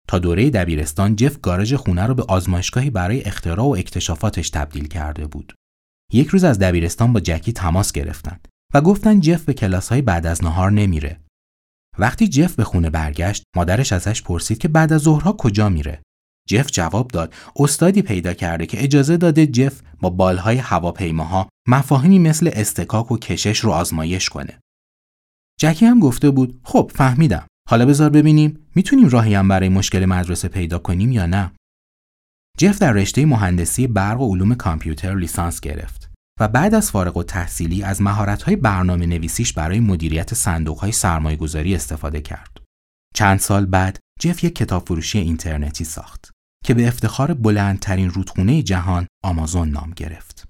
تا 0.09 0.19
دوره 0.19 0.51
دبیرستان 0.51 1.17
جف 1.17 1.41
گاراژ 1.41 1.75
خونه 1.75 2.07
رو 2.07 2.15
به 2.15 2.23
آزمایشگاهی 2.23 2.91
برای 2.91 3.23
اختراع 3.25 3.67
و 3.67 3.77
اکتشافاتش 3.79 4.51
تبدیل 4.51 4.89
کرده 4.89 5.27
بود. 5.27 5.55
یک 6.13 6.29
روز 6.29 6.45
از 6.45 6.59
دبیرستان 6.59 7.13
با 7.13 7.21
جکی 7.21 7.53
تماس 7.53 7.93
گرفتن 7.93 8.41
و 8.75 8.81
گفتن 8.81 9.21
جف 9.21 9.45
به 9.45 9.55
کلاس 9.55 9.89
های 9.89 10.03
بعد 10.03 10.27
از 10.27 10.45
نهار 10.45 10.71
نمیره 10.71 11.21
وقتی 11.99 12.29
جف 12.29 12.55
به 12.55 12.65
خونه 12.65 12.91
برگشت 12.91 13.43
مادرش 13.57 13.93
ازش 13.93 14.23
پرسید 14.23 14.59
که 14.59 14.69
بعد 14.69 14.93
از 14.93 15.01
ظهرها 15.01 15.33
کجا 15.33 15.69
میره. 15.69 16.03
جف 16.49 16.71
جواب 16.71 17.09
داد 17.09 17.35
استادی 17.57 18.03
پیدا 18.03 18.35
کرده 18.35 18.67
که 18.67 18.85
اجازه 18.85 19.17
داده 19.17 19.47
جف 19.47 19.81
با 20.01 20.11
بالهای 20.11 20.57
هواپیماها 20.57 21.49
مفاهیمی 21.69 22.19
مثل 22.19 22.51
استکاک 22.53 23.13
و 23.13 23.19
کشش 23.19 23.59
رو 23.59 23.71
آزمایش 23.71 24.29
کنه. 24.29 24.61
جکی 25.61 25.87
هم 25.87 26.01
گفته 26.01 26.31
بود 26.31 26.61
خب 26.65 26.93
فهمیدم. 26.95 27.47
حالا 27.71 27.87
بذار 27.87 28.11
ببینیم 28.11 28.67
می‌تونیم 28.75 29.09
راهی 29.09 29.35
هم 29.35 29.49
برای 29.49 29.69
مشکل 29.69 30.05
مدرسه 30.05 30.49
پیدا 30.49 30.79
کنیم 30.79 31.13
یا 31.13 31.27
نه؟ 31.27 31.53
جف 32.59 32.79
در 32.79 32.93
رشته 32.93 33.27
مهندسی 33.27 33.87
برق 33.87 34.21
و 34.21 34.35
علوم 34.35 34.55
کامپیوتر 34.55 35.15
لیسانس 35.15 35.61
گرفت. 35.61 36.04
و 36.41 36.49
بعد 36.49 36.75
از 36.75 36.91
فارغ 36.91 37.17
و 37.17 37.23
تحصیلی 37.23 37.83
از 37.83 38.03
مهارت‌های 38.03 38.57
برنامه 38.57 39.07
نویسیش 39.07 39.53
برای 39.53 39.81
مدیریت 39.81 40.35
صندوق‌های 40.35 40.93
سرمایه‌گذاری 40.93 41.75
استفاده 41.75 42.21
کرد. 42.21 42.63
چند 43.15 43.39
سال 43.39 43.67
بعد 43.67 43.99
جف 44.21 44.45
یک 44.45 44.55
کتاب 44.55 44.87
فروشی 44.87 45.19
اینترنتی 45.19 45.85
ساخت 45.85 46.31
که 46.65 46.75
به 46.75 46.89
افتخار 46.89 47.35
بلندترین 47.35 48.11
رودخونه 48.11 48.63
جهان 48.63 49.07
آمازون 49.25 49.69
نام 49.69 49.91
گرفت. 49.91 50.49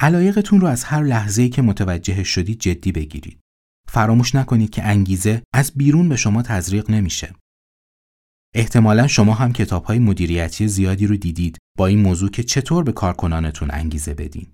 علایقتون 0.00 0.60
رو 0.60 0.66
از 0.66 0.84
هر 0.84 1.02
لحظه‌ای 1.02 1.48
که 1.48 1.62
متوجه 1.62 2.24
شدید 2.24 2.60
جدی 2.60 2.92
بگیرید. 2.92 3.40
فراموش 3.88 4.34
نکنید 4.34 4.70
که 4.70 4.84
انگیزه 4.84 5.42
از 5.54 5.72
بیرون 5.76 6.08
به 6.08 6.16
شما 6.16 6.42
تزریق 6.42 6.90
نمیشه. 6.90 7.34
احتمالا 8.54 9.06
شما 9.06 9.34
هم 9.34 9.52
کتاب 9.52 9.84
های 9.84 9.98
مدیریتی 9.98 10.68
زیادی 10.68 11.06
رو 11.06 11.16
دیدید 11.16 11.58
با 11.78 11.86
این 11.86 11.98
موضوع 11.98 12.30
که 12.30 12.42
چطور 12.42 12.84
به 12.84 12.92
کارکنانتون 12.92 13.70
انگیزه 13.70 14.14
بدین. 14.14 14.52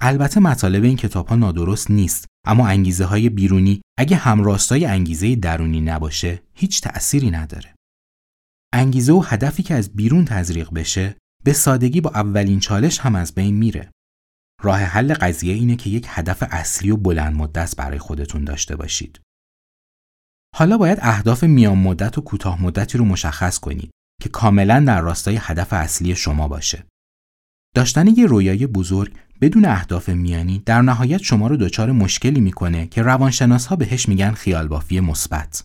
البته 0.00 0.40
مطالب 0.40 0.84
این 0.84 0.96
کتاب 0.96 1.26
ها 1.26 1.36
نادرست 1.36 1.90
نیست 1.90 2.26
اما 2.46 2.68
انگیزه 2.68 3.04
های 3.04 3.28
بیرونی 3.28 3.82
اگه 3.98 4.16
همراستای 4.16 4.84
انگیزه 4.84 5.36
درونی 5.36 5.80
نباشه 5.80 6.42
هیچ 6.54 6.80
تأثیری 6.80 7.30
نداره. 7.30 7.74
انگیزه 8.72 9.12
و 9.12 9.20
هدفی 9.20 9.62
که 9.62 9.74
از 9.74 9.96
بیرون 9.96 10.24
تزریق 10.24 10.70
بشه 10.72 11.16
به 11.44 11.52
سادگی 11.52 12.00
با 12.00 12.10
اولین 12.10 12.60
چالش 12.60 12.98
هم 12.98 13.14
از 13.14 13.34
بین 13.34 13.54
میره. 13.54 13.90
راه 14.62 14.80
حل 14.80 15.14
قضیه 15.14 15.54
اینه 15.54 15.76
که 15.76 15.90
یک 15.90 16.06
هدف 16.08 16.42
اصلی 16.50 16.90
و 16.90 16.96
بلند 16.96 17.36
مدت 17.36 17.76
برای 17.76 17.98
خودتون 17.98 18.44
داشته 18.44 18.76
باشید. 18.76 19.20
حالا 20.56 20.78
باید 20.78 20.98
اهداف 21.02 21.44
میان 21.44 21.78
مدت 21.78 22.18
و 22.18 22.20
کوتاه 22.20 22.62
مدتی 22.62 22.98
رو 22.98 23.04
مشخص 23.04 23.58
کنید 23.58 23.90
که 24.22 24.28
کاملا 24.28 24.84
در 24.86 25.00
راستای 25.00 25.38
هدف 25.40 25.72
اصلی 25.72 26.16
شما 26.16 26.48
باشه. 26.48 26.86
داشتن 27.74 28.06
یه 28.06 28.26
رویای 28.26 28.66
بزرگ 28.66 29.16
بدون 29.40 29.64
اهداف 29.64 30.08
میانی 30.08 30.62
در 30.66 30.82
نهایت 30.82 31.22
شما 31.22 31.46
رو 31.46 31.56
دچار 31.56 31.92
مشکلی 31.92 32.40
می‌کنه 32.40 32.86
که 32.86 33.02
روانشناس 33.02 33.66
ها 33.66 33.76
بهش 33.76 34.08
میگن 34.08 34.32
خیال 34.32 34.68
بافی 34.68 35.00
مثبت. 35.00 35.64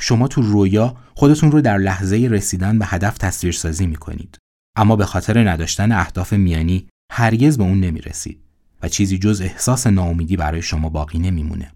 شما 0.00 0.28
تو 0.28 0.42
رویا 0.42 0.96
خودتون 1.14 1.52
رو 1.52 1.60
در 1.60 1.78
لحظه 1.78 2.16
رسیدن 2.30 2.78
به 2.78 2.86
هدف 2.86 3.18
تصویرسازی 3.18 3.86
می‌کنید 3.86 4.38
اما 4.76 4.96
به 4.96 5.06
خاطر 5.06 5.50
نداشتن 5.50 5.92
اهداف 5.92 6.32
میانی 6.32 6.88
هرگز 7.12 7.58
به 7.58 7.64
اون 7.64 7.80
نمی‌رسید 7.80 8.40
و 8.82 8.88
چیزی 8.88 9.18
جز 9.18 9.40
احساس 9.40 9.86
ناامیدی 9.86 10.36
برای 10.36 10.62
شما 10.62 10.88
باقی 10.88 11.18
نمیمونه. 11.18 11.72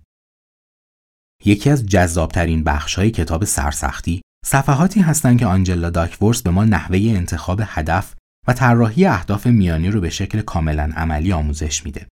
یکی 1.44 1.70
از 1.70 1.86
جذابترین 1.86 2.68
های 2.96 3.10
کتاب 3.10 3.44
سرسختی 3.44 4.22
صفحاتی 4.46 5.00
هستند 5.00 5.38
که 5.38 5.46
آنجلا 5.46 5.90
داکورس 5.90 6.42
به 6.42 6.50
ما 6.50 6.64
نحوه 6.64 6.98
انتخاب 6.98 7.60
هدف 7.64 8.14
و 8.48 8.52
طراحی 8.52 9.06
اهداف 9.06 9.46
میانی 9.46 9.90
رو 9.90 10.00
به 10.00 10.10
شکل 10.10 10.40
کاملا 10.40 10.92
عملی 10.96 11.32
آموزش 11.32 11.84
میده 11.84 12.06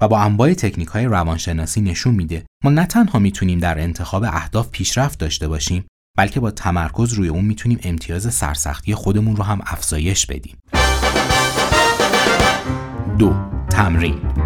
و 0.00 0.08
با 0.08 0.20
انواع 0.20 0.54
تکنیک 0.54 0.88
های 0.88 1.04
روانشناسی 1.04 1.80
نشون 1.80 2.14
میده 2.14 2.46
ما 2.64 2.70
نه 2.70 2.86
تنها 2.86 3.18
می‌تونیم 3.18 3.58
در 3.58 3.80
انتخاب 3.80 4.24
اهداف 4.24 4.70
پیشرفت 4.70 5.18
داشته 5.18 5.48
باشیم 5.48 5.84
بلکه 6.18 6.40
با 6.40 6.50
تمرکز 6.50 7.12
روی 7.12 7.28
اون 7.28 7.44
می‌تونیم 7.44 7.78
امتیاز 7.82 8.34
سرسختی 8.34 8.94
خودمون 8.94 9.36
رو 9.36 9.42
هم 9.42 9.60
افزایش 9.66 10.26
بدیم. 10.26 10.56
دو 13.18 13.34
تمرین 13.70 14.45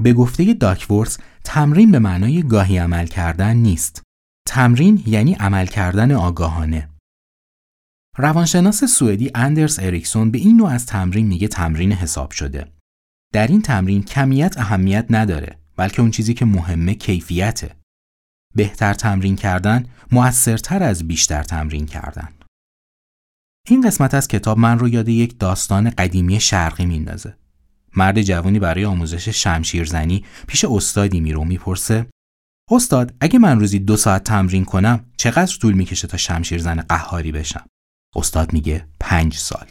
به 0.00 0.12
گفته 0.12 0.54
داکورس 0.54 1.18
تمرین 1.44 1.90
به 1.90 1.98
معنای 1.98 2.42
گاهی 2.42 2.78
عمل 2.78 3.06
کردن 3.06 3.56
نیست. 3.56 4.02
تمرین 4.48 5.02
یعنی 5.06 5.34
عمل 5.34 5.66
کردن 5.66 6.12
آگاهانه. 6.12 6.88
روانشناس 8.16 8.84
سوئدی 8.84 9.30
اندرس 9.34 9.78
اریکسون 9.78 10.30
به 10.30 10.38
این 10.38 10.56
نوع 10.56 10.70
از 10.70 10.86
تمرین 10.86 11.26
میگه 11.26 11.48
تمرین 11.48 11.92
حساب 11.92 12.30
شده. 12.30 12.72
در 13.32 13.46
این 13.46 13.62
تمرین 13.62 14.02
کمیت 14.02 14.58
اهمیت 14.58 15.06
نداره 15.10 15.58
بلکه 15.76 16.02
اون 16.02 16.10
چیزی 16.10 16.34
که 16.34 16.44
مهمه 16.44 16.94
کیفیته. 16.94 17.76
بهتر 18.54 18.94
تمرین 18.94 19.36
کردن 19.36 19.86
موثرتر 20.12 20.82
از 20.82 21.08
بیشتر 21.08 21.42
تمرین 21.42 21.86
کردن. 21.86 22.28
این 23.68 23.80
قسمت 23.80 24.14
از 24.14 24.28
کتاب 24.28 24.58
من 24.58 24.78
رو 24.78 24.88
یاد 24.88 25.08
یک 25.08 25.38
داستان 25.38 25.90
قدیمی 25.90 26.40
شرقی 26.40 26.86
میندازه. 26.86 27.36
مرد 27.98 28.22
جوانی 28.22 28.58
برای 28.58 28.84
آموزش 28.84 29.28
شمشیرزنی 29.28 30.24
پیش 30.48 30.64
استادی 30.64 31.20
میره 31.20 31.38
و 31.38 31.44
می‌پرسه 31.44 32.06
استاد 32.70 33.14
اگه 33.20 33.38
من 33.38 33.60
روزی 33.60 33.78
دو 33.78 33.96
ساعت 33.96 34.24
تمرین 34.24 34.64
کنم 34.64 35.12
چقدر 35.16 35.56
طول 35.60 35.74
می‌کشه 35.74 36.08
تا 36.08 36.16
شمشیر 36.16 36.58
زن 36.58 36.80
قهاری 36.80 37.32
بشم؟ 37.32 37.66
استاد 38.16 38.52
میگه 38.52 38.88
پنج 39.00 39.34
سال. 39.34 39.68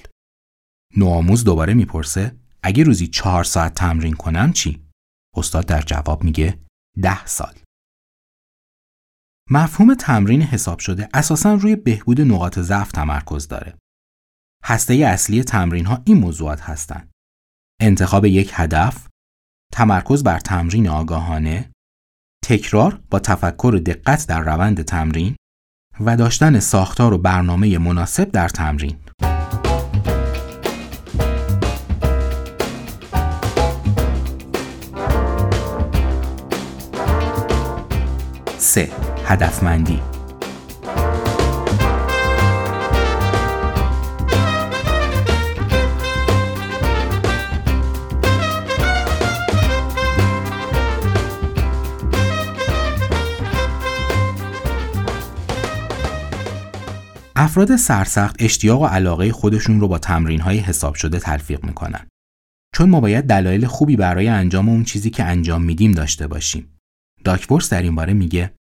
نوآموز 0.98 1.44
دوباره 1.44 1.74
می‌پرسه 1.74 2.36
اگه 2.64 2.84
روزی 2.84 3.08
چهار 3.08 3.44
ساعت 3.44 3.74
تمرین 3.74 4.14
کنم 4.14 4.54
چی؟ 4.54 4.88
استاد 5.36 5.66
در 5.66 5.82
جواب 5.82 6.24
میگه 6.24 6.60
ده 7.02 7.26
سال. 7.26 7.54
مفهوم 9.50 9.94
تمرین 9.94 10.42
حساب 10.42 10.80
شده 10.80 11.10
اساسا 11.14 11.54
روی 11.54 11.76
بهبود 11.76 12.22
نقاط 12.22 12.60
ضعف 12.60 12.92
تمرکز 12.92 13.48
داره. 13.48 13.78
هسته 14.64 14.94
اصلی 14.94 15.44
تمرین 15.44 15.86
ها 15.86 16.02
این 16.06 16.18
موضوعات 16.18 16.62
هستند 16.62 17.12
انتخاب 17.82 18.26
یک 18.26 18.52
هدف 18.54 19.08
تمرکز 19.74 20.24
بر 20.24 20.40
تمرین 20.40 20.88
آگاهانه 20.90 21.72
تکرار 22.46 23.00
با 23.10 23.20
تفکر 23.20 23.72
و 23.76 23.80
دقت 23.80 24.28
در 24.28 24.42
روند 24.42 24.82
تمرین 24.82 25.36
و 26.00 26.18
داشتن 26.18 26.60
ساختار 26.60 27.14
و 27.14 27.18
برنامه 27.18 27.78
مناسب 27.78 28.32
در 28.32 28.50
تمرین. 28.50 28.98
سه 38.58 38.92
هدفمندی 39.26 40.02
افراد 57.40 57.76
سرسخت 57.76 58.36
اشتیاق 58.40 58.82
و 58.82 58.86
علاقه 58.86 59.32
خودشون 59.32 59.80
رو 59.80 59.88
با 59.88 60.00
تمرین 60.00 60.42
های 60.42 60.58
حساب 60.58 60.96
شده 60.96 61.20
تلفیق 61.20 61.66
می‌کنن. 61.66 62.08
چون 62.76 62.90
ما 62.90 63.00
باید 63.02 63.26
دلایل 63.26 63.66
خوبی 63.66 63.96
برای 63.96 64.28
انجام 64.28 64.70
اون 64.70 64.84
چیزی 64.84 65.10
که 65.10 65.24
انجام 65.24 65.64
میدیم 65.64 65.92
داشته 65.92 66.28
باشیم. 66.28 66.78
داکورس 67.24 67.70
در 67.70 67.82
این 67.82 67.96
باره 67.96 68.14
میگه 68.14 68.54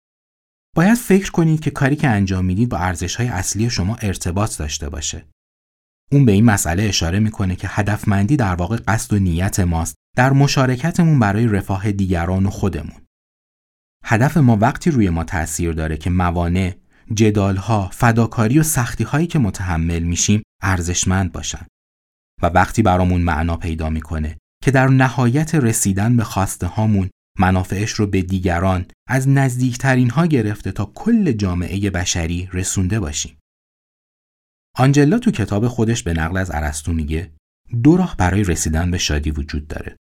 باید 0.76 0.95
فکر 0.95 1.31
کنید 1.31 1.61
که 1.61 1.71
کاری 1.71 1.97
که 1.97 2.09
انجام 2.09 2.45
می‌دید 2.45 2.69
با 2.69 2.78
ارزش 2.78 3.16
های 3.16 3.28
اصلی 3.28 3.71
شما 3.71 3.97
ارتباط 3.97 4.59
داشته 4.59 4.88
باشه. 4.88 5.25
اون 6.12 6.25
به 6.25 6.33
این 6.33 6.45
مسئله 6.45 6.83
اشاره 6.83 7.19
می‌کنه 7.19 7.57
که 7.57 7.69
هدفمندی 7.71 8.37
در 8.37 8.54
واقع 8.54 8.76
قصد 8.88 9.12
و 9.12 9.19
نیت 9.19 9.61
ماست 9.61 9.95
در 10.16 10.33
مشارکتمون 10.33 11.19
برای 11.19 11.47
رفاه 11.47 11.93
دیگران 11.93 12.47
و 12.47 12.50
خودمون. 12.50 13.00
هدف 14.04 14.37
ما 14.37 14.57
وقتی 14.57 14.90
روی 14.90 15.11
ما 15.11 15.25
تاثیر 15.25 15.73
داره 15.73 15.97
که 15.97 16.11
موانع، 16.11 16.75
جدالها، 17.14 17.88
فداکاری 17.88 18.58
و 18.58 18.62
سختی 18.62 19.04
هایی 19.04 19.26
که 19.26 19.38
متحمل 19.38 20.02
میشیم 20.02 20.42
ارزشمند 20.62 21.32
باشن 21.32 21.66
و 22.42 22.46
وقتی 22.46 22.82
برامون 22.82 23.23
معنا 23.23 23.56
پیدا 23.56 23.90
می‌کنه 23.90 24.38
که 24.62 24.70
در 24.70 24.88
نهایت 24.88 25.54
رسیدن 25.54 26.16
به 26.16 26.25
خواسته 26.25 26.66
هامون 26.66 27.11
منافعش 27.38 27.90
رو 27.90 28.06
به 28.06 28.23
دیگران 28.23 28.87
از 29.08 29.28
نزدیکترین 29.28 30.11
ها 30.11 30.26
گرفته 30.26 30.73
تا 30.73 30.84
کل 30.94 31.32
جامعه 31.32 31.90
بشری 31.90 32.49
رسونده 32.52 33.00
باشیم. 33.00 33.38
آنجلا 34.76 35.18
تو 35.18 35.30
کتاب 35.30 35.68
خودش 35.68 36.02
به 36.02 36.12
نقل 36.12 36.37
از 36.37 36.50
ارسطو 36.54 36.92
میگه 36.92 37.32
دو 37.82 37.96
راه 37.96 38.16
برای 38.16 38.44
رسیدن 38.44 38.90
به 38.90 38.99
شادی 38.99 39.30
وجود 39.30 39.68
داره. 39.68 39.96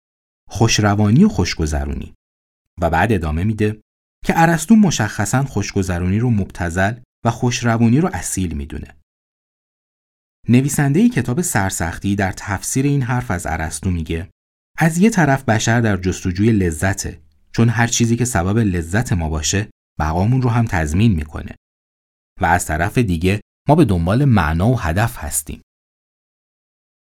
خوشروانی 0.49 1.25
و 1.25 1.29
خوشگذرونی. 1.29 2.15
و 2.81 2.91
بعد 2.91 3.13
ادامه 3.13 3.45
میده 3.45 3.81
که 4.25 4.33
ارسطو 4.37 4.77
مشخصا 4.77 5.45
خوشگذرونی 5.45 6.19
رو 6.19 6.31
مبتزل 6.31 6.95
و 7.25 7.31
خوشروانی 7.31 8.01
رو 8.01 8.11
اصیل 8.13 8.55
می‌دونه. 8.55 8.97
نویسنده 10.49 11.01
ای 11.01 11.09
کتاب 11.09 11.41
سرسختی 11.41 12.17
در 12.17 12.33
تفسیر 12.33 12.85
این 12.85 13.03
حرف 13.03 13.31
از 13.31 13.47
ارسطو 13.47 13.91
میگه 13.91 14.31
از 14.79 14.99
یه 14.99 15.11
طرف 15.11 15.45
بشر 15.45 15.81
در 15.81 15.97
جستجوی 15.97 16.53
لذته 16.53 17.23
چون 17.53 17.69
هر 17.69 17.87
چیزی 17.87 18.17
که 18.17 18.25
سبب 18.25 18.59
لذت 18.59 19.13
ما 19.13 19.29
باشه 19.29 19.69
بقامون 20.01 20.43
رو 20.43 20.51
هم 20.51 20.65
تضمین 20.65 21.13
می‌کنه 21.13 21.57
و 22.41 22.45
از 22.45 22.67
طرف 22.67 22.99
دیگه 22.99 23.41
ما 23.69 23.75
به 23.75 23.85
دنبال 23.85 24.25
معنا 24.25 24.69
و 24.69 24.81
هدف 24.81 25.17
هستیم. 25.19 25.63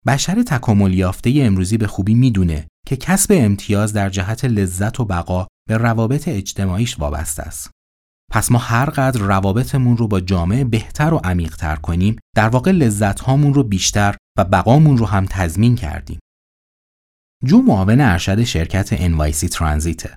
بشر 0.07 0.43
تکامل 0.43 0.95
یافته 0.95 1.33
امروزی 1.37 1.77
به 1.77 1.87
خوبی 1.87 2.15
می‌دونه 2.15 2.69
که 2.87 2.97
کسب 2.97 3.33
امتیاز 3.37 3.93
در 3.93 4.11
جهت 4.11 4.45
لذت 4.45 5.01
و 5.01 5.05
بقا 5.05 5.47
به 5.69 5.77
روابط 5.77 6.29
اجتماعیش 6.29 6.99
وابسته 6.99 7.43
است. 7.43 7.71
پس 8.31 8.51
ما 8.51 8.59
هر 8.59 8.91
قدر 8.91 9.21
روابطمون 9.21 9.97
رو 9.97 10.09
با 10.09 10.21
جامعه 10.21 10.65
بهتر 10.65 11.15
و 11.15 11.21
عمیقتر 11.25 11.77
کنیم 11.77 12.17
در 12.37 12.49
واقع 12.49 12.71
لذت 12.71 13.21
هامون 13.21 13.55
رو 13.55 13.63
بیشتر 13.63 14.17
و 14.39 14.45
بقامون 14.45 14.97
رو 14.97 15.07
هم 15.07 15.27
تضمین 15.31 15.77
کردیم. 15.77 16.19
جو 17.45 17.63
معاون 17.63 18.01
ارشد 18.01 18.45
شرکت 18.45 19.09
NYC 19.09 19.49
ترانزیته. 19.49 20.17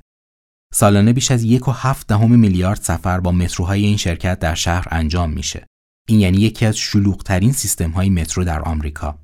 سالانه 0.73 1.13
بیش 1.13 1.31
از 1.31 1.43
یک 1.43 1.67
و 1.67 1.71
هفت 1.71 2.07
دهم 2.07 2.39
میلیارد 2.39 2.81
سفر 2.81 3.19
با 3.19 3.31
متروهای 3.31 3.85
این 3.85 3.97
شرکت 3.97 4.39
در 4.39 4.55
شهر 4.55 4.87
انجام 4.91 5.31
میشه. 5.31 5.67
این 6.09 6.19
یعنی 6.19 6.37
یکی 6.37 6.65
از 6.65 6.77
شلوغترین 6.77 7.51
سیستم 7.51 7.91
های 7.91 8.09
مترو 8.09 8.43
در 8.43 8.61
آمریکا. 8.61 9.19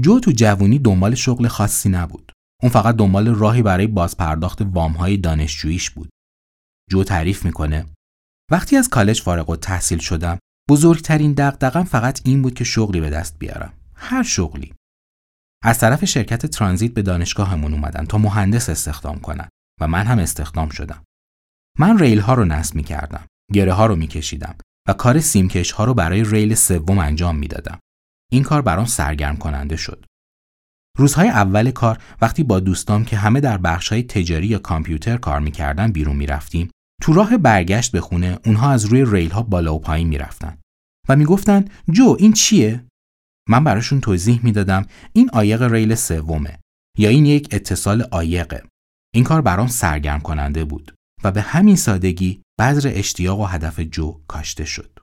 جو 0.00 0.20
تو 0.20 0.30
جوونی 0.30 0.78
دنبال 0.78 1.14
شغل 1.14 1.48
خاصی 1.48 1.88
نبود. 1.88 2.27
اون 2.62 2.72
فقط 2.72 2.96
دنبال 2.96 3.28
راهی 3.28 3.62
برای 3.62 3.86
بازپرداخت 3.86 4.62
وامهای 4.62 5.16
دانشجوییش 5.16 5.90
بود. 5.90 6.08
جو 6.90 7.04
تعریف 7.04 7.44
می‌کنه 7.44 7.86
وقتی 8.50 8.76
از 8.76 8.88
کالج 8.88 9.22
فارغ 9.22 9.56
تحصیل 9.56 9.98
شدم 9.98 10.38
بزرگترین 10.70 11.32
دغدغم 11.32 11.84
فقط 11.84 12.20
این 12.24 12.42
بود 12.42 12.54
که 12.54 12.64
شغلی 12.64 13.00
به 13.00 13.10
دست 13.10 13.38
بیارم. 13.38 13.72
هر 13.94 14.22
شغلی. 14.22 14.74
از 15.62 15.78
طرف 15.78 16.04
شرکت 16.04 16.46
ترانزیت 16.46 16.94
به 16.94 17.02
دانشگاهمون 17.02 17.72
اومدن 17.72 18.04
تا 18.04 18.18
مهندس 18.18 18.68
استخدام 18.68 19.20
کنن 19.20 19.48
و 19.80 19.88
من 19.88 20.06
هم 20.06 20.18
استخدام 20.18 20.68
شدم. 20.68 21.04
من 21.78 21.98
ریل 21.98 22.20
ها 22.20 22.34
رو 22.34 22.44
نصب 22.44 22.74
می 22.74 22.82
کردم. 22.82 23.26
گره 23.52 23.72
ها 23.72 23.86
رو 23.86 23.96
می 23.96 24.06
کشیدم 24.06 24.54
و 24.88 24.92
کار 24.92 25.20
سیمکش 25.20 25.72
ها 25.72 25.84
رو 25.84 25.94
برای 25.94 26.24
ریل 26.24 26.54
سوم 26.54 26.98
انجام 26.98 27.36
می‌دادم. 27.36 27.78
این 28.32 28.42
کار 28.42 28.62
برام 28.62 28.84
سرگرم 28.84 29.36
کننده 29.36 29.76
شد. 29.76 30.04
روزهای 30.98 31.28
اول 31.28 31.70
کار 31.70 31.98
وقتی 32.20 32.42
با 32.42 32.60
دوستام 32.60 33.04
که 33.04 33.16
همه 33.16 33.40
در 33.40 33.58
بخشهای 33.58 34.02
تجاری 34.02 34.46
یا 34.46 34.58
کامپیوتر 34.58 35.16
کار 35.16 35.40
می‌کردن 35.40 35.92
بیرون 35.92 36.16
می‌رفتیم 36.16 36.70
تو 37.02 37.12
راه 37.12 37.36
برگشت 37.36 37.92
به 37.92 38.00
خونه 38.00 38.38
اونها 38.46 38.70
از 38.70 38.84
روی 38.84 39.04
ریل 39.04 39.30
ها 39.30 39.42
بالا 39.42 39.74
و 39.74 39.78
پایین 39.78 40.08
می‌رفتن 40.08 40.58
و 41.08 41.16
می‌گفتن 41.16 41.64
جو 41.90 42.16
این 42.18 42.32
چیه؟ 42.32 42.84
من 43.48 43.64
براشون 43.64 44.00
توضیح 44.00 44.40
می‌دادم 44.42 44.86
این 45.12 45.28
عایق 45.28 45.62
ریل 45.62 45.94
سومه 45.94 46.58
یا 46.98 47.08
این 47.08 47.26
یک 47.26 47.48
اتصال 47.50 48.02
عایقه. 48.02 48.62
این 49.14 49.24
کار 49.24 49.40
برام 49.40 49.66
سرگرم 49.66 50.20
کننده 50.20 50.64
بود. 50.64 50.94
و 51.24 51.32
به 51.32 51.40
همین 51.40 51.76
سادگی 51.76 52.42
بذر 52.60 52.92
اشتیاق 52.94 53.40
و 53.40 53.44
هدف 53.44 53.80
جو 53.80 54.20
کاشته 54.28 54.64
شد. 54.64 54.98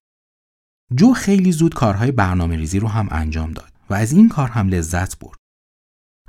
جو 0.95 1.13
خیلی 1.13 1.51
زود 1.51 1.73
کارهای 1.73 2.11
برنامه 2.11 2.55
ریزی 2.55 2.79
رو 2.79 2.87
هم 2.87 3.07
انجام 3.11 3.51
داد 3.51 3.73
و 3.89 3.93
از 3.93 4.11
این 4.11 4.29
کار 4.29 4.49
هم 4.49 4.67
لذت 4.67 5.19
برد. 5.19 5.37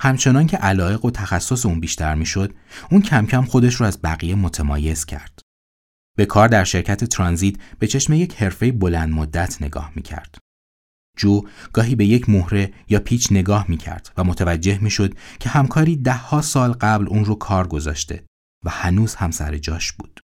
همچنان 0.00 0.46
که 0.46 0.56
علایق 0.56 1.04
و 1.04 1.10
تخصص 1.10 1.66
اون 1.66 1.80
بیشتر 1.80 2.14
می‌شد، 2.14 2.54
اون 2.90 3.02
کم 3.02 3.26
کم 3.26 3.44
خودش 3.44 3.74
رو 3.74 3.86
از 3.86 4.02
بقیه 4.02 4.34
متمایز 4.34 5.04
کرد. 5.04 5.40
به 6.16 6.26
کار 6.26 6.48
در 6.48 6.64
شرکت 6.64 7.04
ترانزیت 7.04 7.56
به 7.78 7.86
چشم 7.86 8.12
یک 8.12 8.42
حرفه 8.42 8.72
بلند 8.72 9.12
مدت 9.12 9.62
نگاه 9.62 9.92
می‌کرد. 9.94 10.38
جو 11.18 11.42
گاهی 11.72 11.94
به 11.94 12.06
یک 12.06 12.28
مهره 12.28 12.72
یا 12.88 13.00
پیچ 13.00 13.32
نگاه 13.32 13.64
می‌کرد 13.68 14.12
و 14.16 14.24
متوجه 14.24 14.78
می‌شد 14.78 15.14
که 15.40 15.48
همکاری 15.48 15.96
دهها 15.96 16.40
سال 16.40 16.72
قبل 16.72 17.08
اون 17.08 17.24
رو 17.24 17.34
کار 17.34 17.68
گذاشته 17.68 18.24
و 18.64 18.70
هنوز 18.70 19.14
هم 19.14 19.30
سر 19.30 19.58
جاش 19.58 19.92
بود. 19.92 20.20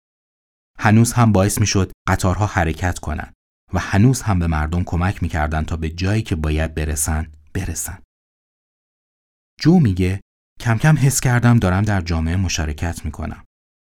هنوز 0.79 1.13
هم 1.13 1.31
باعث 1.31 1.59
می‌شد 1.59 1.91
قطارها 2.07 2.45
حرکت 2.45 2.99
کنند 2.99 3.33
و 3.73 3.79
هنوز 3.79 4.21
هم 4.21 4.39
به 4.39 4.47
مردم 4.47 4.83
کمک 4.83 5.23
می‌کردند 5.23 5.65
تا 5.65 5.77
به 5.77 5.89
جایی 5.89 6.21
که 6.21 6.35
باید 6.35 6.73
برسن 6.75 7.31
برسن. 7.53 7.99
جو 9.61 9.79
میگه 9.79 10.21
کم 10.59 10.77
کم 10.77 10.97
حس 10.97 11.19
کردم 11.19 11.59
دارم 11.59 11.83
در 11.83 12.01
جامعه 12.01 12.35
مشارکت 12.35 13.05
می‌کنم. 13.05 13.43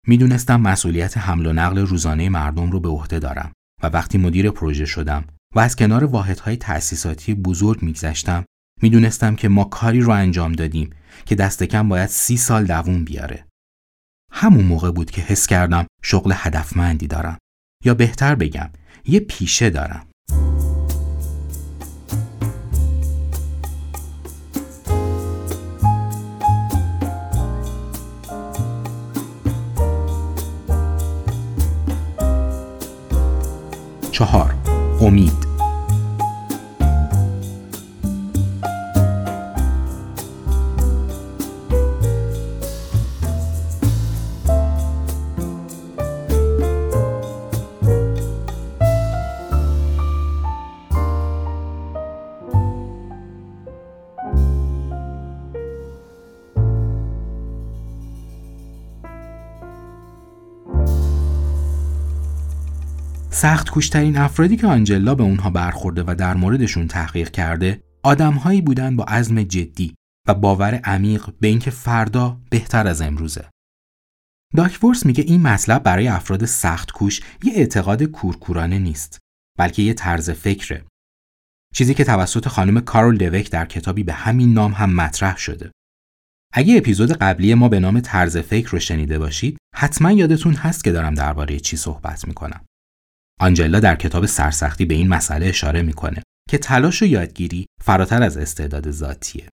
می‌دونستم 0.06 0.60
مسئولیت 0.60 1.18
حمل 1.18 1.46
و 1.46 1.52
نقل 1.52 1.78
روزانه 1.78 2.28
مردم 2.28 2.70
رو 2.70 2.80
به 2.80 2.88
عهده 2.88 3.18
دارم 3.18 3.52
و 3.82 3.86
وقتی 3.86 4.18
مدیر 4.18 4.50
پروژه 4.50 4.84
شدم 4.84 5.24
و 5.54 5.58
از 5.58 5.76
کنار 5.76 6.04
واحدهای 6.04 6.56
تأسیساتی 6.56 7.34
بزرگ 7.34 7.82
میگذشتم 7.82 8.44
می‌دونستم 8.82 9.36
که 9.36 9.48
ما 9.48 9.64
کاری 9.64 10.00
رو 10.00 10.12
انجام 10.12 10.52
دادیم 10.52 10.90
که 11.26 11.34
دست 11.34 11.62
کم 11.62 11.88
باید 11.88 12.08
سی 12.08 12.36
سال 12.36 12.64
دووم 12.66 13.04
بیاره. 13.04 13.46
همون 14.32 14.64
موقع 14.64 14.90
بود 14.90 15.10
که 15.10 15.22
حس 15.22 15.46
کردم 15.46 15.86
شغل 16.02 16.32
هدفمندی 16.34 17.06
دارم 17.06 17.38
یا 17.84 17.94
بهتر 17.94 18.34
بگم 18.34 18.70
یه 19.04 19.20
پیشه 19.20 19.70
دارم. 19.70 20.06
چهار. 34.16 34.54
امید. 35.00 35.45
سخت 63.76 63.82
کوشترین 63.84 64.16
افرادی 64.16 64.56
که 64.56 64.66
آنجلا 64.66 65.14
به 65.14 65.22
اونها 65.22 65.50
برخورده 65.50 66.04
و 66.06 66.14
در 66.18 66.34
موردشون 66.34 66.88
تحقیق 66.88 67.30
کرده 67.30 67.82
آدمهایی 68.02 68.60
بودن 68.60 68.96
با 68.96 69.04
عزم 69.04 69.42
جدی 69.42 69.94
و 70.28 70.34
باور 70.34 70.74
عمیق 70.74 71.30
به 71.40 71.48
اینکه 71.48 71.70
فردا 71.70 72.40
بهتر 72.50 72.86
از 72.86 73.00
امروزه. 73.02 73.50
داکورس 74.54 75.06
میگه 75.06 75.24
این 75.24 75.42
مطلب 75.42 75.82
برای 75.82 76.08
افراد 76.08 76.44
سخت 76.44 76.90
کوش 76.90 77.20
یه 77.44 77.52
اعتقاد 77.56 78.02
کورکورانه 78.02 78.78
نیست 78.78 79.18
بلکه 79.58 79.82
یه 79.82 79.94
طرز 79.94 80.30
فکره. 80.30 80.84
چیزی 81.74 81.94
که 81.94 82.04
توسط 82.04 82.48
خانم 82.48 82.80
کارول 82.80 83.16
دوک 83.16 83.50
در 83.50 83.66
کتابی 83.66 84.02
به 84.02 84.12
همین 84.12 84.54
نام 84.54 84.72
هم 84.72 84.94
مطرح 84.94 85.36
شده. 85.36 85.70
اگه 86.52 86.76
اپیزود 86.76 87.12
قبلی 87.12 87.54
ما 87.54 87.68
به 87.68 87.80
نام 87.80 88.00
طرز 88.00 88.36
فکر 88.36 88.70
رو 88.70 88.78
شنیده 88.78 89.18
باشید 89.18 89.58
حتما 89.74 90.12
یادتون 90.12 90.54
هست 90.54 90.84
که 90.84 90.92
دارم 90.92 91.14
درباره 91.14 91.60
چی 91.60 91.76
صحبت 91.76 92.28
می‌کنم. 92.28 92.64
آنجلا 93.40 93.80
در 93.80 93.96
کتاب 93.96 94.26
سرسختی 94.26 94.84
به 94.84 94.94
این 94.94 95.08
مسئله 95.08 95.46
اشاره 95.46 95.82
می‌کنه 95.82 96.22
که 96.50 96.58
تلاش 96.58 97.02
و 97.02 97.06
یادگیری 97.06 97.66
فراتر 97.82 98.22
از 98.22 98.36
استعداد 98.36 98.90
ذاتیه. 98.90 99.48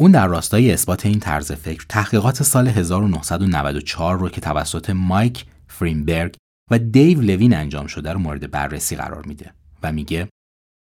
اون 0.00 0.10
در 0.10 0.26
راستای 0.26 0.72
اثبات 0.72 1.06
این 1.06 1.20
طرز 1.20 1.52
فکر 1.52 1.86
تحقیقات 1.88 2.42
سال 2.42 2.68
1994 2.68 4.18
رو 4.18 4.28
که 4.28 4.40
توسط 4.40 4.90
مایک 4.90 5.44
فرینبرگ 5.68 6.36
و 6.70 6.78
دیو 6.78 7.20
لوین 7.20 7.54
انجام 7.54 7.86
شده 7.86 8.12
رو 8.12 8.18
مورد 8.18 8.50
بررسی 8.50 8.96
قرار 8.96 9.26
میده 9.26 9.54
و 9.82 9.92
میگه 9.92 10.28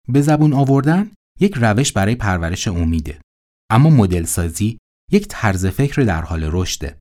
به 0.10 0.22
زبون 0.22 0.54
آوردن 0.54 1.12
یک 1.40 1.54
روش 1.56 1.92
برای 1.92 2.16
پرورش 2.16 2.68
امیده 2.68 3.22
اما 3.72 3.90
مدل 3.90 4.24
سازی 4.24 4.78
یک 5.12 5.28
طرز 5.30 5.66
فکر 5.66 6.02
در 6.02 6.22
حال 6.22 6.50
رشده 6.52 6.98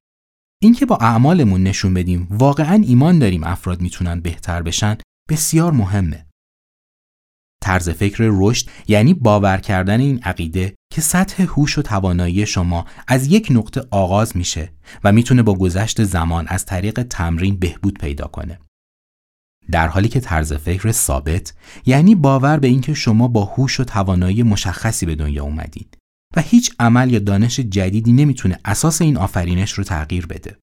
اینکه 0.63 0.87
با 0.87 0.97
اعمالمون 0.97 1.63
نشون 1.63 1.95
بدیم 1.95 2.27
واقعا 2.31 2.83
ایمان 2.87 3.19
داریم 3.19 3.45
افراد 3.45 3.81
می‌تونن 3.81 4.21
بهتر 4.21 4.63
بشن 4.63 4.97
بسیار 5.31 5.73
مهمه. 5.73 6.27
طرز 7.63 7.91
فکر 7.91 8.29
رشد 8.33 8.69
یعنی 8.89 9.15
باور 9.15 9.57
کردن 9.57 10.01
این 10.01 10.23
عقیده 10.23 10.75
که 10.93 11.01
سطح 11.01 11.43
هوش 11.43 11.79
و 11.79 11.83
توانایی 11.83 12.47
شما 12.47 12.87
از 13.09 13.27
یک 13.27 13.49
نقطه 13.51 13.83
آغاز 13.91 14.37
میشه 14.37 14.73
و 15.05 15.13
می‌تونه 15.13 15.43
با 15.43 15.55
گذشت 15.55 16.05
زمان 16.05 16.49
از 16.49 16.67
طریق 16.67 17.03
تمرین 17.03 17.57
بهبود 17.57 17.99
پیدا 17.99 18.27
کنه. 18.27 18.59
در 19.71 19.89
حالی 19.89 20.09
که 20.09 20.21
طرز 20.21 20.53
فکر 20.53 20.93
ثابت 20.93 21.55
یعنی 21.87 22.15
باور 22.15 22.59
به 22.59 22.69
اینکه 22.69 22.95
شما 22.95 23.29
با 23.29 23.45
هوش 23.45 23.81
و 23.81 23.85
توانایی 23.85 24.43
مشخصی 24.43 25.07
به 25.07 25.15
دنیا 25.15 25.45
اومدید 25.45 25.99
و 26.37 26.41
هیچ 26.41 26.75
عمل 26.79 27.13
یا 27.13 27.19
دانش 27.19 27.61
جدیدی 27.61 28.13
نمی‌تونه 28.13 28.59
اساس 28.65 29.03
این 29.03 29.17
آفرینش 29.17 29.73
رو 29.73 29.85
تغییر 29.85 30.27
بده. 30.27 30.59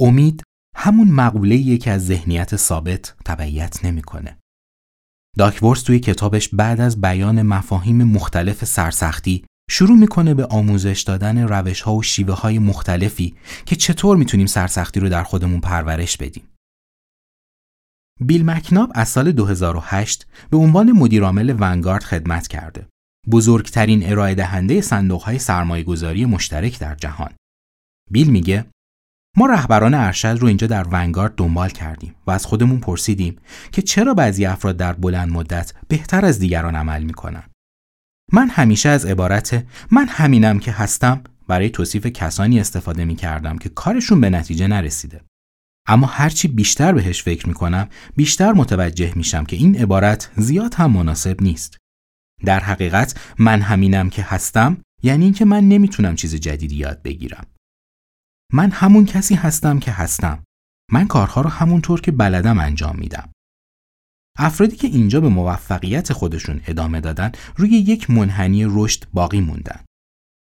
امید 0.00 0.42
همون 0.76 1.08
مقوله 1.08 1.78
که 1.78 1.90
از 1.90 2.06
ذهنیت 2.06 2.56
ثابت 2.56 3.14
تبعیت 3.24 3.84
نمی‌کنه. 3.84 4.38
داکورس 5.38 5.82
توی 5.82 6.00
کتابش 6.00 6.48
بعد 6.48 6.80
از 6.80 7.00
بیان 7.00 7.42
مفاهیم 7.42 8.04
مختلف 8.04 8.64
سرسختی 8.64 9.44
شروع 9.70 9.98
می‌کنه 9.98 10.34
به 10.34 10.46
آموزش 10.46 11.04
دادن 11.06 11.38
روش 11.38 11.80
ها 11.80 11.94
و 11.94 12.02
شیوه 12.02 12.34
های 12.34 12.58
مختلفی 12.58 13.34
که 13.66 13.76
چطور 13.76 14.16
می‌تونیم 14.16 14.46
سرسختی 14.46 15.00
رو 15.00 15.08
در 15.08 15.22
خودمون 15.22 15.60
پرورش 15.60 16.16
بدیم. 16.16 16.44
بیل 18.20 18.44
مکناب 18.44 18.92
از 18.94 19.08
سال 19.08 19.32
2008 19.32 20.26
به 20.50 20.56
عنوان 20.56 20.92
مدیرعامل 20.92 21.56
ونگارد 21.60 22.02
خدمت 22.02 22.46
کرده. 22.46 22.86
بزرگترین 23.30 24.10
ارائه 24.10 24.34
دهنده 24.34 24.80
صندوق 24.80 25.22
های 25.22 25.38
سرمایه 25.38 25.84
گذاری 25.84 26.24
مشترک 26.24 26.78
در 26.78 26.94
جهان. 26.94 27.30
بیل 28.10 28.30
میگه 28.30 28.64
ما 29.36 29.46
رهبران 29.46 29.94
ارشد 29.94 30.38
رو 30.40 30.46
اینجا 30.46 30.66
در 30.66 30.86
ونگارد 30.90 31.34
دنبال 31.34 31.68
کردیم 31.68 32.14
و 32.26 32.30
از 32.30 32.46
خودمون 32.46 32.80
پرسیدیم 32.80 33.36
که 33.72 33.82
چرا 33.82 34.14
بعضی 34.14 34.46
افراد 34.46 34.76
در 34.76 34.92
بلند 34.92 35.32
مدت 35.32 35.72
بهتر 35.88 36.24
از 36.24 36.38
دیگران 36.38 36.76
عمل 36.76 37.02
می‌کنن. 37.02 37.42
من 38.32 38.48
همیشه 38.48 38.88
از 38.88 39.06
عبارت 39.06 39.66
من 39.90 40.06
همینم 40.08 40.58
که 40.58 40.72
هستم 40.72 41.22
برای 41.48 41.70
توصیف 41.70 42.06
کسانی 42.06 42.60
استفاده 42.60 43.04
می 43.04 43.16
کردم 43.16 43.58
که 43.58 43.68
کارشون 43.68 44.20
به 44.20 44.30
نتیجه 44.30 44.66
نرسیده. 44.66 45.20
اما 45.86 46.06
هرچی 46.06 46.48
بیشتر 46.48 46.92
بهش 46.92 47.22
فکر 47.22 47.48
می 47.48 47.54
کنم 47.54 47.88
بیشتر 48.16 48.52
متوجه 48.52 49.12
میشم 49.16 49.44
که 49.44 49.56
این 49.56 49.76
عبارت 49.78 50.30
زیاد 50.36 50.74
هم 50.74 50.90
مناسب 50.90 51.42
نیست. 51.42 51.81
در 52.44 52.60
حقیقت 52.60 53.34
من 53.38 53.60
همینم 53.60 54.10
که 54.10 54.22
هستم 54.22 54.76
یعنی 55.02 55.24
اینکه 55.24 55.44
من 55.44 55.68
نمی‌تونم 55.68 56.16
چیز 56.16 56.34
جدیدی 56.34 56.76
یاد 56.76 57.02
بگیرم. 57.02 57.46
من 58.52 58.70
همون 58.70 59.04
کسی 59.04 59.34
هستم 59.34 59.78
که 59.78 59.92
هستم. 59.92 60.44
من 60.92 61.06
کارها 61.06 61.40
رو 61.40 61.50
همونطور 61.50 62.00
که 62.00 62.12
بلدم 62.12 62.58
انجام 62.58 62.96
میدم. 62.96 63.28
افرادی 64.38 64.76
که 64.76 64.86
اینجا 64.86 65.20
به 65.20 65.28
موفقیت 65.28 66.12
خودشون 66.12 66.60
ادامه 66.66 67.00
دادن 67.00 67.32
روی 67.56 67.70
یک 67.70 68.10
منحنی 68.10 68.64
رشد 68.64 69.04
باقی 69.12 69.40
موندن. 69.40 69.84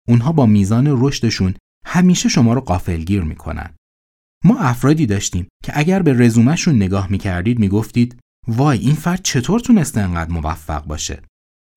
اونها 0.07 0.31
با 0.31 0.45
میزان 0.45 0.85
رشدشون 0.89 1.55
همیشه 1.85 2.29
شما 2.29 2.53
رو 2.53 2.61
قافلگیر 2.61 3.21
می‌کنن. 3.21 3.73
ما 4.43 4.59
افرادی 4.59 5.05
داشتیم 5.05 5.47
که 5.63 5.71
اگر 5.75 6.01
به 6.01 6.13
رزومهشون 6.13 6.75
نگاه 6.75 7.11
می‌کردید 7.11 7.59
می‌گفتید 7.59 8.19
وای 8.47 8.79
این 8.79 8.95
فرد 8.95 9.21
چطور 9.23 9.59
تونسته 9.59 10.01
انقدر 10.01 10.31
موفق 10.31 10.85
باشه 10.85 11.21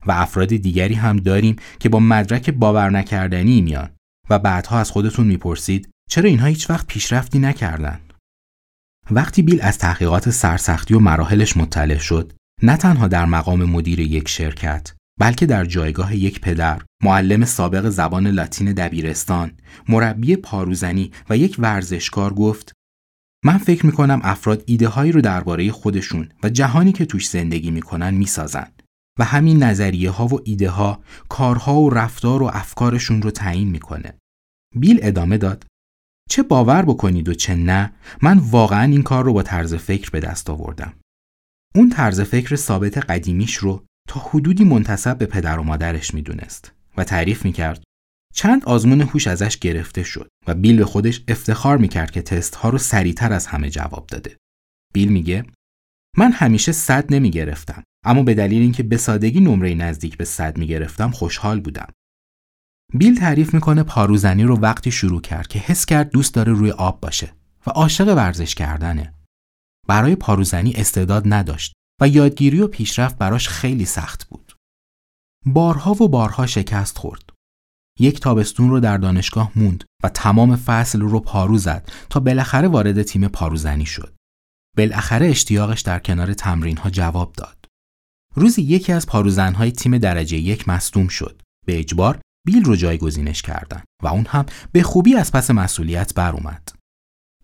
و 0.06 0.12
افراد 0.12 0.48
دیگری 0.48 0.94
هم 0.94 1.16
داریم 1.16 1.56
که 1.80 1.88
با 1.88 2.00
مدرک 2.00 2.50
باور 2.50 2.90
نکردنی 2.90 3.60
میان 3.60 3.90
و 4.30 4.38
بعدها 4.38 4.78
از 4.78 4.90
خودتون 4.90 5.26
می‌پرسید 5.26 5.90
چرا 6.10 6.28
اینها 6.28 6.46
هیچ 6.46 6.70
وقت 6.70 6.86
پیشرفتی 6.86 7.38
نکردن؟ 7.38 8.00
وقتی 9.10 9.42
بیل 9.42 9.60
از 9.62 9.78
تحقیقات 9.78 10.30
سرسختی 10.30 10.94
و 10.94 10.98
مراحلش 10.98 11.56
مطلع 11.56 11.98
شد، 11.98 12.32
نه 12.62 12.76
تنها 12.76 13.08
در 13.08 13.24
مقام 13.24 13.64
مدیر 13.64 14.00
یک 14.00 14.28
شرکت، 14.28 14.92
بلکه 15.20 15.46
در 15.46 15.64
جایگاه 15.64 16.16
یک 16.16 16.40
پدر، 16.40 16.82
معلم 17.02 17.44
سابق 17.44 17.88
زبان 17.88 18.26
لاتین 18.26 18.72
دبیرستان، 18.72 19.52
مربی 19.88 20.36
پاروزنی 20.36 21.10
و 21.30 21.36
یک 21.36 21.56
ورزشکار 21.58 22.34
گفت 22.34 22.72
من 23.44 23.58
فکر 23.58 23.86
می 23.86 23.92
کنم 23.92 24.20
افراد 24.22 24.62
ایده 24.66 24.88
هایی 24.88 25.12
رو 25.12 25.20
درباره 25.20 25.72
خودشون 25.72 26.28
و 26.42 26.48
جهانی 26.48 26.92
که 26.92 27.04
توش 27.04 27.28
زندگی 27.28 27.70
می‌کنن 27.70 28.14
می‌سازند 28.14 28.79
و 29.20 29.24
همین 29.24 29.62
نظریه 29.62 30.10
ها 30.10 30.26
و 30.26 30.40
ایده 30.44 30.70
ها 30.70 31.02
کارها 31.28 31.80
و 31.80 31.90
رفتار 31.90 32.42
و 32.42 32.50
افکارشون 32.52 33.22
رو 33.22 33.30
تعیین 33.30 33.68
می‌کنه. 33.68 34.14
بیل 34.76 35.00
ادامه 35.02 35.38
داد 35.38 35.66
چه 36.30 36.42
باور 36.42 36.82
بکنید 36.82 37.28
و 37.28 37.34
چه 37.34 37.54
نه 37.54 37.92
من 38.22 38.38
واقعا 38.38 38.82
این 38.82 39.02
کار 39.02 39.24
رو 39.24 39.32
با 39.32 39.42
طرز 39.42 39.74
فکر 39.74 40.10
به 40.10 40.20
دست 40.20 40.50
آوردم. 40.50 40.92
اون 41.74 41.90
طرز 41.90 42.20
فکر 42.20 42.56
ثابت 42.56 42.98
قدیمیش 42.98 43.56
رو 43.56 43.84
تا 44.08 44.20
حدودی 44.20 44.64
منتصب 44.64 45.18
به 45.18 45.26
پدر 45.26 45.58
و 45.58 45.62
مادرش 45.62 46.14
می‌دونست 46.14 46.72
و 46.96 47.04
تعریف 47.04 47.44
می‌کرد 47.44 47.82
چند 48.34 48.64
آزمون 48.64 49.00
هوش 49.00 49.26
ازش 49.26 49.58
گرفته 49.58 50.02
شد 50.02 50.28
و 50.46 50.54
بیل 50.54 50.76
به 50.76 50.84
خودش 50.84 51.24
افتخار 51.28 51.78
می‌کرد 51.78 52.10
که 52.10 52.22
تست 52.22 52.54
ها 52.54 52.68
رو 52.68 52.78
سریعتر 52.78 53.32
از 53.32 53.46
همه 53.46 53.70
جواب 53.70 54.06
داده. 54.06 54.36
بیل 54.94 55.08
میگه 55.08 55.44
من 56.18 56.32
همیشه 56.32 56.72
صد 56.72 57.14
نمی‌گرفتم 57.14 57.82
اما 58.04 58.22
به 58.22 58.34
دلیل 58.34 58.62
اینکه 58.62 58.82
به 58.82 58.96
سادگی 58.96 59.40
نمره 59.40 59.74
نزدیک 59.74 60.16
به 60.16 60.24
صد 60.24 60.58
می‌گرفتم 60.58 61.10
خوشحال 61.10 61.60
بودم. 61.60 61.88
بیل 62.94 63.18
تعریف 63.18 63.54
می‌کنه 63.54 63.82
پاروزنی 63.82 64.42
رو 64.42 64.56
وقتی 64.56 64.90
شروع 64.90 65.20
کرد 65.20 65.46
که 65.46 65.58
حس 65.58 65.86
کرد 65.86 66.10
دوست 66.10 66.34
داره 66.34 66.52
روی 66.52 66.70
آب 66.70 67.00
باشه 67.00 67.32
و 67.66 67.70
عاشق 67.70 68.16
ورزش 68.16 68.54
کردنه. 68.54 69.14
برای 69.88 70.16
پاروزنی 70.16 70.72
استعداد 70.72 71.22
نداشت 71.26 71.72
و 72.00 72.08
یادگیری 72.08 72.60
و 72.60 72.66
پیشرفت 72.66 73.18
براش 73.18 73.48
خیلی 73.48 73.84
سخت 73.84 74.28
بود. 74.28 74.56
بارها 75.46 75.92
و 75.92 76.08
بارها 76.08 76.46
شکست 76.46 76.98
خورد. 76.98 77.30
یک 77.98 78.20
تابستون 78.20 78.70
رو 78.70 78.80
در 78.80 78.96
دانشگاه 78.96 79.52
موند 79.56 79.84
و 80.04 80.08
تمام 80.08 80.56
فصل 80.56 81.00
رو 81.00 81.20
پارو 81.20 81.58
زد 81.58 81.92
تا 82.10 82.20
بالاخره 82.20 82.68
وارد 82.68 83.02
تیم 83.02 83.28
پاروزنی 83.28 83.86
شد. 83.86 84.14
بالاخره 84.76 85.26
اشتیاقش 85.26 85.80
در 85.80 85.98
کنار 85.98 86.34
تمرین 86.34 86.76
ها 86.76 86.90
جواب 86.90 87.32
داد. 87.32 87.59
روزی 88.34 88.62
یکی 88.62 88.92
از 88.92 89.06
پاروزنهای 89.06 89.72
تیم 89.72 89.98
درجه 89.98 90.38
یک 90.38 90.68
مصدوم 90.68 91.08
شد. 91.08 91.42
به 91.66 91.78
اجبار 91.78 92.20
بیل 92.46 92.64
رو 92.64 92.76
جایگزینش 92.76 93.42
کردن 93.42 93.82
و 94.02 94.06
اون 94.06 94.26
هم 94.28 94.46
به 94.72 94.82
خوبی 94.82 95.14
از 95.16 95.32
پس 95.32 95.50
مسئولیت 95.50 96.14
بر 96.14 96.32
اومد. 96.32 96.72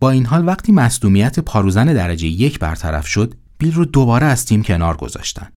با 0.01 0.11
این 0.11 0.27
حال 0.27 0.47
وقتی 0.47 0.73
مصدومیت 0.73 1.41
پاروزن 1.41 1.87
درجه 1.87 2.27
یک 2.27 2.59
برطرف 2.59 3.07
شد، 3.07 3.35
بیل 3.59 3.75
رو 3.75 3.85
دوباره 3.85 4.27
از 4.27 4.47
تیم 4.47 4.63
کنار 4.63 4.97
گذاشتن. 4.97 5.53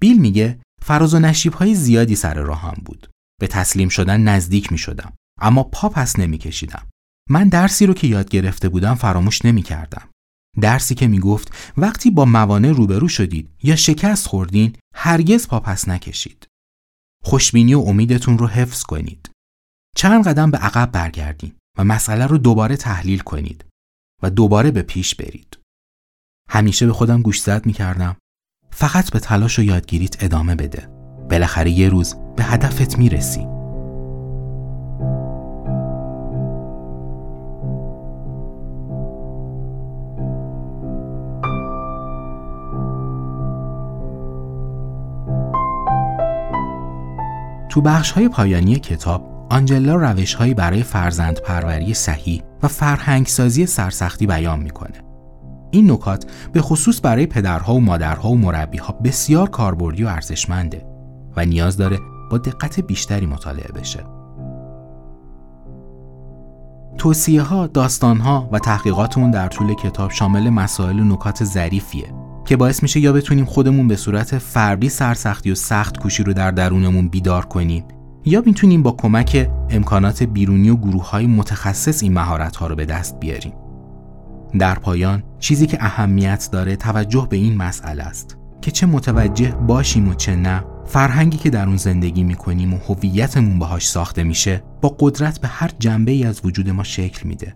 بیل 0.00 0.20
میگه 0.20 0.60
فراز 0.82 1.14
و 1.14 1.18
نشیب 1.18 1.74
زیادی 1.74 2.16
سر 2.16 2.34
راهم 2.34 2.82
بود. 2.84 3.10
به 3.40 3.46
تسلیم 3.46 3.88
شدن 3.88 4.20
نزدیک 4.20 4.72
می 4.72 4.78
شدم. 4.78 5.12
اما 5.40 5.62
پا 5.62 5.88
پس 5.88 6.18
نمی 6.18 6.38
کشیدم. 6.38 6.86
من 7.30 7.48
درسی 7.48 7.86
رو 7.86 7.94
که 7.94 8.06
یاد 8.06 8.28
گرفته 8.28 8.68
بودم 8.68 8.94
فراموش 8.94 9.44
نمی 9.44 9.62
کردم. 9.62 10.08
درسی 10.60 10.94
که 10.94 11.06
می 11.06 11.20
گفت 11.20 11.52
وقتی 11.76 12.10
با 12.10 12.24
موانع 12.24 12.70
روبرو 12.70 13.08
شدید 13.08 13.50
یا 13.62 13.76
شکست 13.76 14.26
خوردین 14.26 14.76
هرگز 14.94 15.48
پا 15.48 15.60
پس 15.60 15.88
نکشید. 15.88 16.46
خوشبینی 17.24 17.74
و 17.74 17.78
امیدتون 17.78 18.38
رو 18.38 18.46
حفظ 18.46 18.82
کنید. 18.82 19.30
چند 19.96 20.28
قدم 20.28 20.50
به 20.50 20.58
عقب 20.58 20.92
برگردین 20.92 21.52
و 21.78 21.84
مسئله 21.84 22.26
رو 22.26 22.38
دوباره 22.38 22.76
تحلیل 22.76 23.18
کنید 23.18 23.64
و 24.22 24.30
دوباره 24.30 24.70
به 24.70 24.82
پیش 24.82 25.14
برید. 25.14 25.58
همیشه 26.50 26.86
به 26.86 26.92
خودم 26.92 27.22
گوشزد 27.22 27.66
می 27.66 27.72
کردم 27.72 28.16
فقط 28.70 29.10
به 29.10 29.20
تلاش 29.20 29.58
و 29.58 29.62
یادگیریت 29.62 30.24
ادامه 30.24 30.54
بده. 30.54 30.88
بالاخره 31.30 31.70
یه 31.70 31.88
روز 31.88 32.14
به 32.36 32.44
هدفت 32.44 32.98
می‌رسی. 32.98 33.63
تو 47.74 47.80
بخش 47.80 48.10
های 48.10 48.28
پایانی 48.28 48.76
کتاب 48.76 49.46
آنجلا 49.50 49.94
روش 49.94 50.34
هایی 50.34 50.54
برای 50.54 50.82
فرزند 50.82 51.40
پروری 51.40 51.94
صحیح 51.94 52.42
و 52.62 52.68
فرهنگسازی 52.68 53.66
سرسختی 53.66 54.26
بیان 54.26 54.60
می‌کنه. 54.60 55.02
این 55.70 55.90
نکات 55.90 56.26
به 56.52 56.62
خصوص 56.62 57.00
برای 57.02 57.26
پدرها 57.26 57.74
و 57.74 57.80
مادرها 57.80 58.30
و 58.30 58.38
مربیها 58.38 58.92
بسیار 58.92 59.50
کاربردی 59.50 60.04
و 60.04 60.08
ارزشمنده 60.08 60.86
و 61.36 61.44
نیاز 61.44 61.76
داره 61.76 61.98
با 62.30 62.38
دقت 62.38 62.80
بیشتری 62.80 63.26
مطالعه 63.26 63.72
بشه. 63.72 64.04
توصیه 66.98 67.42
ها، 67.42 67.66
داستان 67.66 68.20
ها 68.20 68.48
و 68.52 68.58
تحقیقاتمون 68.58 69.30
در 69.30 69.48
طول 69.48 69.74
کتاب 69.74 70.10
شامل 70.10 70.50
مسائل 70.50 71.00
و 71.00 71.04
نکات 71.04 71.44
ظریفیه 71.44 72.23
که 72.44 72.56
باعث 72.56 72.82
میشه 72.82 73.00
یا 73.00 73.12
بتونیم 73.12 73.44
خودمون 73.44 73.88
به 73.88 73.96
صورت 73.96 74.38
فردی 74.38 74.88
سرسختی 74.88 75.50
و 75.50 75.54
سخت 75.54 75.98
کوشی 75.98 76.22
رو 76.22 76.32
در 76.32 76.50
درونمون 76.50 77.08
بیدار 77.08 77.44
کنیم 77.44 77.84
یا 78.24 78.42
می‌تونیم 78.46 78.82
با 78.82 78.92
کمک 78.92 79.50
امکانات 79.70 80.22
بیرونی 80.22 80.70
و 80.70 80.76
گروه 80.76 81.10
های 81.10 81.26
متخصص 81.26 82.02
این 82.02 82.12
مهارت 82.12 82.56
ها 82.56 82.66
رو 82.66 82.76
به 82.76 82.84
دست 82.84 83.20
بیاریم. 83.20 83.52
در 84.58 84.74
پایان 84.74 85.22
چیزی 85.38 85.66
که 85.66 85.84
اهمیت 85.84 86.48
داره 86.52 86.76
توجه 86.76 87.26
به 87.30 87.36
این 87.36 87.56
مسئله 87.56 88.02
است 88.02 88.36
که 88.62 88.70
چه 88.70 88.86
متوجه 88.86 89.50
باشیم 89.50 90.08
و 90.08 90.14
چه 90.14 90.36
نه 90.36 90.64
فرهنگی 90.86 91.38
که 91.38 91.50
در 91.50 91.66
اون 91.66 91.76
زندگی 91.76 92.22
می‌کنیم 92.22 92.74
و 92.74 92.78
هویتمون 92.78 93.58
باهاش 93.58 93.88
ساخته 93.88 94.22
میشه 94.22 94.62
با 94.80 94.96
قدرت 94.98 95.40
به 95.40 95.48
هر 95.48 95.70
جنبه 95.78 96.12
ای 96.12 96.24
از 96.24 96.40
وجود 96.44 96.70
ما 96.70 96.82
شکل 96.82 97.28
میده 97.28 97.54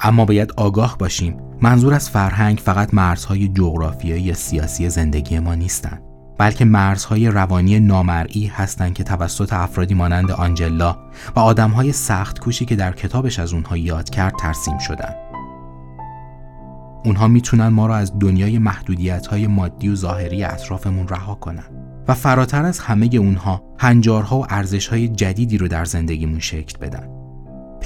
اما 0.00 0.24
باید 0.24 0.52
آگاه 0.56 0.98
باشیم 0.98 1.36
منظور 1.60 1.94
از 1.94 2.10
فرهنگ 2.10 2.58
فقط 2.64 2.94
مرزهای 2.94 3.48
جغرافیایی 3.48 4.22
یا 4.22 4.34
سیاسی 4.34 4.88
زندگی 4.88 5.38
ما 5.38 5.54
نیستند 5.54 6.02
بلکه 6.38 6.64
مرزهای 6.64 7.28
روانی 7.28 7.80
نامرئی 7.80 8.46
هستند 8.46 8.94
که 8.94 9.04
توسط 9.04 9.52
افرادی 9.52 9.94
مانند 9.94 10.30
آنجلا 10.30 10.96
و 11.36 11.40
آدمهای 11.40 11.92
سخت 11.92 12.38
کوشی 12.38 12.64
که 12.64 12.76
در 12.76 12.92
کتابش 12.92 13.38
از 13.38 13.52
اونها 13.52 13.76
یاد 13.76 14.10
کرد 14.10 14.34
ترسیم 14.38 14.78
شدن. 14.78 15.14
اونها 17.04 17.28
می‌تونن 17.28 17.68
ما 17.68 17.86
را 17.86 17.96
از 17.96 18.18
دنیای 18.18 18.58
محدودیت 18.58 19.26
های 19.26 19.46
مادی 19.46 19.88
و 19.88 19.94
ظاهری 19.94 20.44
اطرافمون 20.44 21.08
رها 21.08 21.34
کنن 21.34 21.64
و 22.08 22.14
فراتر 22.14 22.64
از 22.64 22.78
همه 22.78 23.10
اونها 23.14 23.62
هنجارها 23.78 24.38
و 24.38 24.46
ارزشهای 24.50 25.08
جدیدی 25.08 25.58
رو 25.58 25.68
در 25.68 25.84
زندگیمون 25.84 26.40
شکل 26.40 26.78
بدن. 26.78 27.15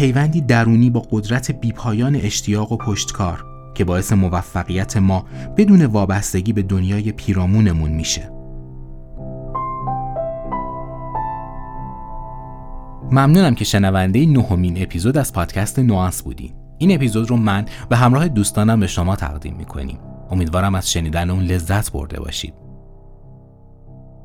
پیوندی 0.01 0.41
درونی 0.41 0.91
با 0.91 1.03
قدرت 1.11 1.51
بیپایان 1.51 2.17
اشتیاق 2.17 2.73
و 2.73 2.77
پشتکار 2.77 3.45
که 3.75 3.85
باعث 3.85 4.13
موفقیت 4.13 4.97
ما 4.97 5.25
بدون 5.57 5.87
وابستگی 5.87 6.53
به 6.53 6.63
دنیای 6.63 7.13
پیرامونمون 7.13 7.91
میشه. 7.91 8.31
ممنونم 13.13 13.55
که 13.55 13.65
شنونده 13.65 14.27
نهمین 14.27 14.83
اپیزود 14.83 15.19
از 15.19 15.33
پادکست 15.33 15.79
نوانس 15.79 16.23
بودین. 16.23 16.53
این 16.79 16.95
اپیزود 16.95 17.31
رو 17.31 17.37
من 17.37 17.65
به 17.89 17.97
همراه 17.97 18.29
دوستانم 18.29 18.81
به 18.81 18.87
شما 18.87 19.17
تقدیم 19.17 19.55
می‌کنیم. 19.55 19.99
امیدوارم 20.31 20.75
از 20.75 20.93
شنیدن 20.93 21.31
اون 21.31 21.43
لذت 21.43 21.93
برده 21.93 22.21
باشید. 22.21 22.55